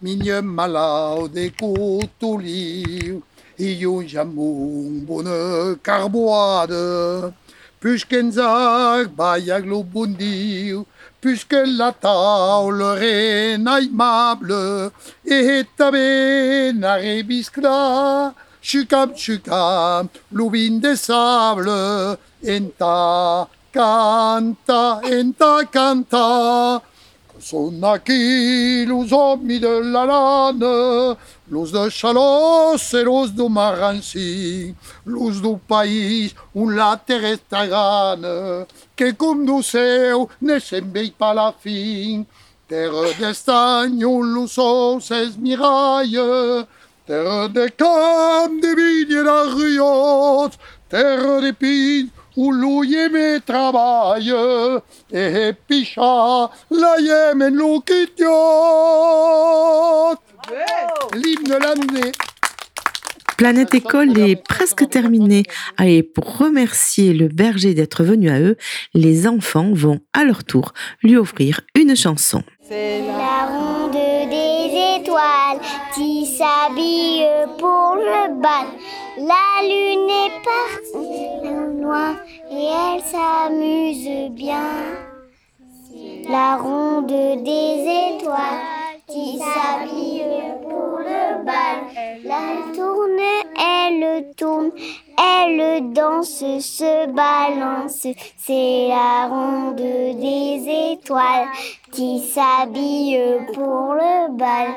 minha 0.02 0.42
malau 0.42 1.28
de 1.30 1.52
cutuliu, 1.54 3.22
i 3.58 3.86
un 3.86 4.08
jamón 4.08 5.06
bona 5.06 5.78
carboada. 5.84 7.34
Puisque 7.80 8.18
ens 8.18 8.38
baiag 9.14 9.66
lo 9.70 9.84
bon 9.84 10.18
diu, 10.18 10.88
puisque 11.22 11.62
la 11.78 11.92
taula 11.92 12.96
rena 12.98 13.78
aimable, 13.78 14.92
et 15.24 15.70
també 15.78 16.74
n'arre 18.68 19.14
viscla, 19.16 19.16
xucam, 19.16 19.16
xucam, 19.16 20.10
l'ovin 20.32 20.80
de 20.80 20.96
sable, 20.96 22.18
enta 22.44 23.48
canta, 23.72 25.02
enta 25.04 25.66
canta, 25.72 26.82
Són 27.40 27.84
aquí 27.86 28.84
los 28.88 29.12
homes 29.12 29.62
de 29.62 29.70
la 29.94 30.06
lana, 30.06 31.16
los 31.52 31.72
de 31.72 31.90
Xalós 31.92 32.94
e 32.96 33.04
los 33.04 33.32
do 33.32 33.48
Marrancí, 33.48 34.74
los 35.06 35.40
do 35.40 35.56
país 35.58 36.34
on 36.56 36.76
la 36.76 36.98
terra 36.98 37.30
està 37.30 37.68
gana, 37.68 38.66
que 38.96 39.14
com 39.14 39.46
do 39.46 39.62
seu 39.62 40.28
ne 40.42 40.60
se'n 40.60 40.92
vei 40.92 41.12
pa 41.12 41.34
la 41.34 41.54
fin. 41.54 42.26
Terra 42.68 43.14
d'estany 43.20 44.04
on 44.04 44.34
los 44.34 44.58
es 45.12 45.38
miraille, 45.38 46.66
terra 47.08 47.48
de 47.48 47.68
camp, 47.70 48.50
de 48.62 48.76
vinya 48.76 49.24
de 49.24 49.56
riots, 49.56 50.52
terra 50.90 51.42
de 51.42 51.52
pins 51.52 52.10
où 52.36 52.52
l'eau 52.52 52.84
me 52.84 53.40
travaille, 53.40 54.34
et 55.12 55.54
picha 55.68 56.52
la 56.70 57.00
yemen 57.00 57.60
qui 57.86 58.24
L'hymne 61.16 61.58
landais. 61.60 62.12
Planète 63.38 63.76
École 63.76 64.18
est 64.18 64.36
presque 64.36 64.90
terminée. 64.90 65.44
Et 65.84 66.02
pour 66.02 66.38
remercier 66.40 67.14
le 67.14 67.28
berger 67.28 67.76
d'être 67.76 68.04
venu 68.04 68.32
à 68.32 68.40
eux, 68.40 68.58
les 68.96 69.28
enfants 69.28 69.74
vont 69.74 70.00
à 70.14 70.24
leur 70.24 70.44
tour 70.44 70.74
lui 71.04 71.18
offrir 71.18 71.62
une 71.76 71.96
chanson. 71.96 72.42
La 72.70 73.46
ronde 73.46 73.92
des 73.92 74.27
qui 75.94 76.26
s'habille 76.26 77.28
pour 77.58 77.96
le 77.96 78.34
bal. 78.42 78.68
La 79.18 79.64
lune 79.64 80.10
est 80.10 80.42
partie 80.44 81.82
loin 81.82 82.16
et 82.52 82.68
elle 82.68 83.02
s'amuse 83.02 84.30
bien. 84.32 84.70
La 86.30 86.58
ronde 86.58 87.08
des 87.08 88.16
étoiles 88.16 88.87
qui 89.08 89.38
s'habille 89.38 90.26
pour 90.64 91.00
le 91.00 91.44
bal. 91.46 91.78
Elle 91.96 92.76
tourne, 92.76 93.20
elle 93.56 94.32
tourne, 94.36 94.72
elle 95.18 95.94
danse, 95.94 96.44
se 96.60 97.08
balance. 97.08 98.06
C'est 98.38 98.88
la 98.90 99.28
ronde 99.28 99.76
des 99.76 100.92
étoiles 100.94 101.48
qui 101.92 102.20
s'habille 102.20 103.20
pour 103.54 103.94
le 103.94 104.32
bal. 104.36 104.68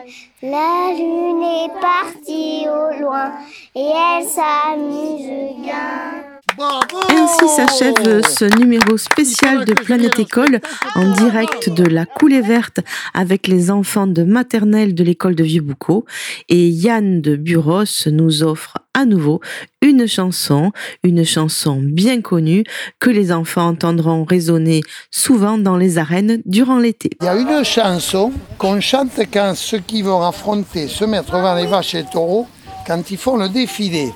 La 0.43 0.93
lune 0.97 1.43
est 1.43 1.81
partie 1.81 2.66
au 2.69 3.03
loin 3.03 3.33
et 3.75 3.90
elle 3.90 4.25
s'amuse 4.25 5.61
bien. 5.61 6.39
Bravo 6.56 6.98
Ainsi 7.10 7.48
s'achève 7.48 8.22
ce 8.22 8.58
numéro 8.58 8.96
spécial 8.96 9.64
de 9.64 9.72
Planète 9.72 10.18
École 10.18 10.60
en 10.94 11.12
direct 11.12 11.70
de 11.70 11.84
la 11.84 12.06
coulée 12.06 12.40
verte 12.40 12.80
avec 13.14 13.46
les 13.46 13.70
enfants 13.70 14.06
de 14.06 14.22
maternelle 14.22 14.94
de 14.94 15.04
l'école 15.04 15.34
de 15.34 15.44
Vieux-Boucau. 15.44 16.04
Et 16.48 16.68
Yann 16.68 17.20
de 17.20 17.36
Buros 17.36 17.84
nous 18.06 18.42
offre 18.42 18.74
à 18.94 19.04
nouveau 19.04 19.40
une 19.82 20.06
chanson, 20.06 20.72
une 21.02 21.24
chanson 21.24 21.80
bien 21.82 22.20
connue 22.20 22.64
que 22.98 23.10
les 23.10 23.32
enfants 23.32 23.68
entendront 23.68 24.24
résonner 24.24 24.82
souvent 25.10 25.58
dans 25.58 25.76
les 25.76 25.98
arènes 25.98 26.42
durant 26.46 26.78
l'été. 26.78 27.10
Il 27.20 27.24
y 27.24 27.28
a 27.28 27.36
une 27.36 27.64
chanson 27.64 28.32
qu'on 28.58 28.80
chante 28.80 29.20
quand 29.32 29.54
ceux 29.54 29.78
qui 29.78 30.02
vont 30.02 30.22
affronter, 30.22 30.88
se 30.88 31.04
mettre 31.04 31.32
devant 31.32 31.54
les 31.54 31.66
vaches 31.66 31.94
et 31.94 32.02
les 32.02 32.08
taureaux, 32.08 32.46
quand 32.86 33.10
ils 33.10 33.18
font 33.18 33.36
le 33.36 33.48
défilé. 33.48 34.12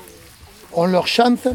On 0.73 0.87
leur 0.87 1.07
chante 1.07 1.47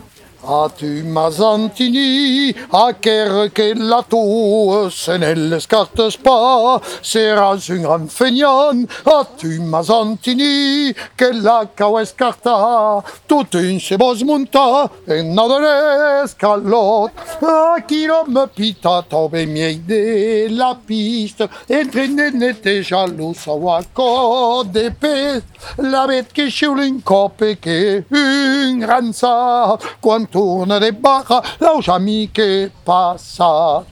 Ah 0.42 0.70
tu 0.70 1.04
Mazantini, 1.04 2.56
a 2.72 2.96
cher 2.98 3.52
che 3.52 3.74
la 3.76 4.02
tua 4.08 4.90
se 4.90 5.18
nelle 5.18 5.60
scartes 5.60 6.14
spa, 6.14 6.80
seras 7.02 7.68
un 7.68 7.82
gran 7.82 8.08
feignant, 8.08 8.90
ah 9.04 9.28
tu 9.38 9.62
Mazantini, 9.62 10.96
che 11.16 11.34
la 11.34 11.68
cau 11.74 11.98
escarta, 11.98 13.04
tot 13.26 13.54
un 13.56 13.80
se 13.82 13.98
vos 13.98 14.22
munta, 14.24 14.90
e 15.06 15.22
nadere 15.24 16.26
scalot, 16.26 17.12
a 17.42 17.84
chi 17.86 18.08
me 18.28 18.48
pita 18.48 19.04
tobe 19.08 19.46
miei 19.46 19.84
de 19.86 20.48
la 20.52 20.74
piste, 20.74 21.50
entre 21.68 22.08
n'était 22.08 22.82
jaloux 22.82 23.34
savoir 23.34 23.82
quoi 23.94 24.64
de 24.64 24.90
la 25.78 26.08
bête 26.08 26.32
que 26.34 26.50
sur 26.50 26.78
une 26.78 27.02
cope 27.02 27.60
que 27.60 28.04
un 28.12 28.78
gran 28.78 29.12
sa, 29.12 29.78
tourne 30.32 30.80
de 30.80 30.92
barra, 30.92 31.42
l'au 31.60 31.82
ami 31.88 32.30
que 32.34 32.70
passa. 32.86 33.84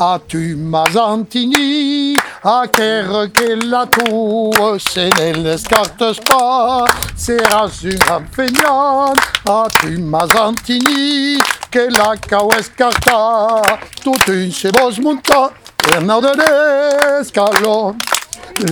A 0.00 0.20
tu 0.20 0.54
Mazantini, 0.56 2.14
a 2.44 2.68
cher 2.70 3.30
che 3.32 3.56
la 3.56 3.84
tua 3.86 4.78
se 4.78 5.08
nelle 5.18 5.58
scartes 5.58 6.16
spa, 6.16 6.84
seras 7.16 7.82
un 7.82 7.96
gran 7.98 8.28
feignant, 8.30 9.18
a 9.44 9.66
tu 9.68 9.98
Mazantini, 9.98 11.36
che 11.68 11.90
la 11.90 12.14
cau 12.16 12.48
escarta, 12.56 13.60
tot 14.04 14.28
un 14.28 14.52
se 14.52 14.70
vos 14.70 14.98
munta, 14.98 15.50
per 15.76 16.00
nau 16.02 16.20
de 16.20 16.32
l'escalon. 16.36 18.17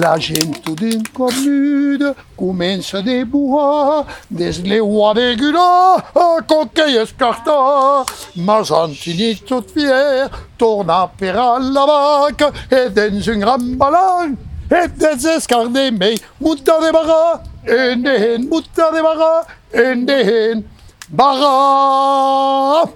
La 0.01 0.19
gent 0.19 0.53
d'un 0.67 1.03
commune 1.15 2.15
comença 2.37 2.99
a 2.99 3.03
debuar 3.03 4.05
des 4.31 4.59
l'eua 4.65 5.15
de 5.15 5.37
gula 5.37 5.97
a 6.15 6.43
coquei 6.43 6.97
escarta. 6.99 8.05
Mas 8.37 8.71
Antini 8.71 9.37
tot 9.37 9.71
fier 9.71 10.29
torna 10.59 11.07
per 11.07 11.37
a 11.37 11.59
la 11.59 11.87
vaca 11.87 12.51
e 12.69 12.91
dins 12.91 13.27
un 13.29 13.39
gran 13.39 13.77
balanc 13.79 14.37
e 14.71 14.89
des 14.89 15.25
escarde 15.37 15.91
mei 15.93 16.19
munta 16.41 16.81
de 16.81 16.91
baga 16.93 17.43
e 17.65 17.95
nehen 17.95 18.49
munta 18.49 18.91
de 18.91 19.03
baga 19.03 19.47
e 19.73 19.95
nehen 19.95 20.65
baga. 21.09 22.91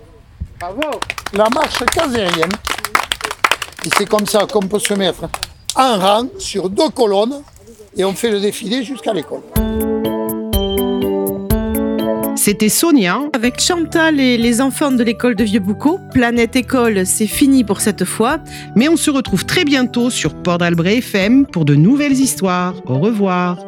La 1.32 1.48
marche 1.48 1.84
casérienne. 1.86 2.52
Et 3.86 3.88
c'est 3.96 4.08
comme 4.08 4.26
ça 4.26 4.46
qu'on 4.50 4.66
peut 4.66 4.80
se 4.80 4.92
mettre 4.94 5.22
en 5.76 5.98
rang 5.98 6.26
sur 6.38 6.68
deux 6.68 6.88
colonnes 6.90 7.42
et 7.96 8.04
on 8.04 8.12
fait 8.12 8.30
le 8.30 8.40
défilé 8.40 8.82
jusqu'à 8.84 9.12
l'école. 9.12 9.42
C'était 12.36 12.70
Sonia. 12.70 13.20
Avec 13.34 13.60
Chantal 13.60 14.18
et 14.18 14.38
les 14.38 14.62
enfants 14.62 14.90
de 14.90 15.04
l'école 15.04 15.36
de 15.36 15.44
Vieux-Boucau, 15.44 16.00
Planète 16.14 16.56
École, 16.56 17.04
c'est 17.04 17.26
fini 17.26 17.64
pour 17.64 17.82
cette 17.82 18.06
fois. 18.06 18.38
Mais 18.74 18.88
on 18.88 18.96
se 18.96 19.10
retrouve 19.10 19.44
très 19.44 19.64
bientôt 19.64 20.08
sur 20.08 20.34
Port 20.34 20.56
d'Albret 20.56 20.96
FM 20.98 21.44
pour 21.44 21.66
de 21.66 21.74
nouvelles 21.74 22.18
histoires. 22.18 22.74
Au 22.86 22.98
revoir. 22.98 23.58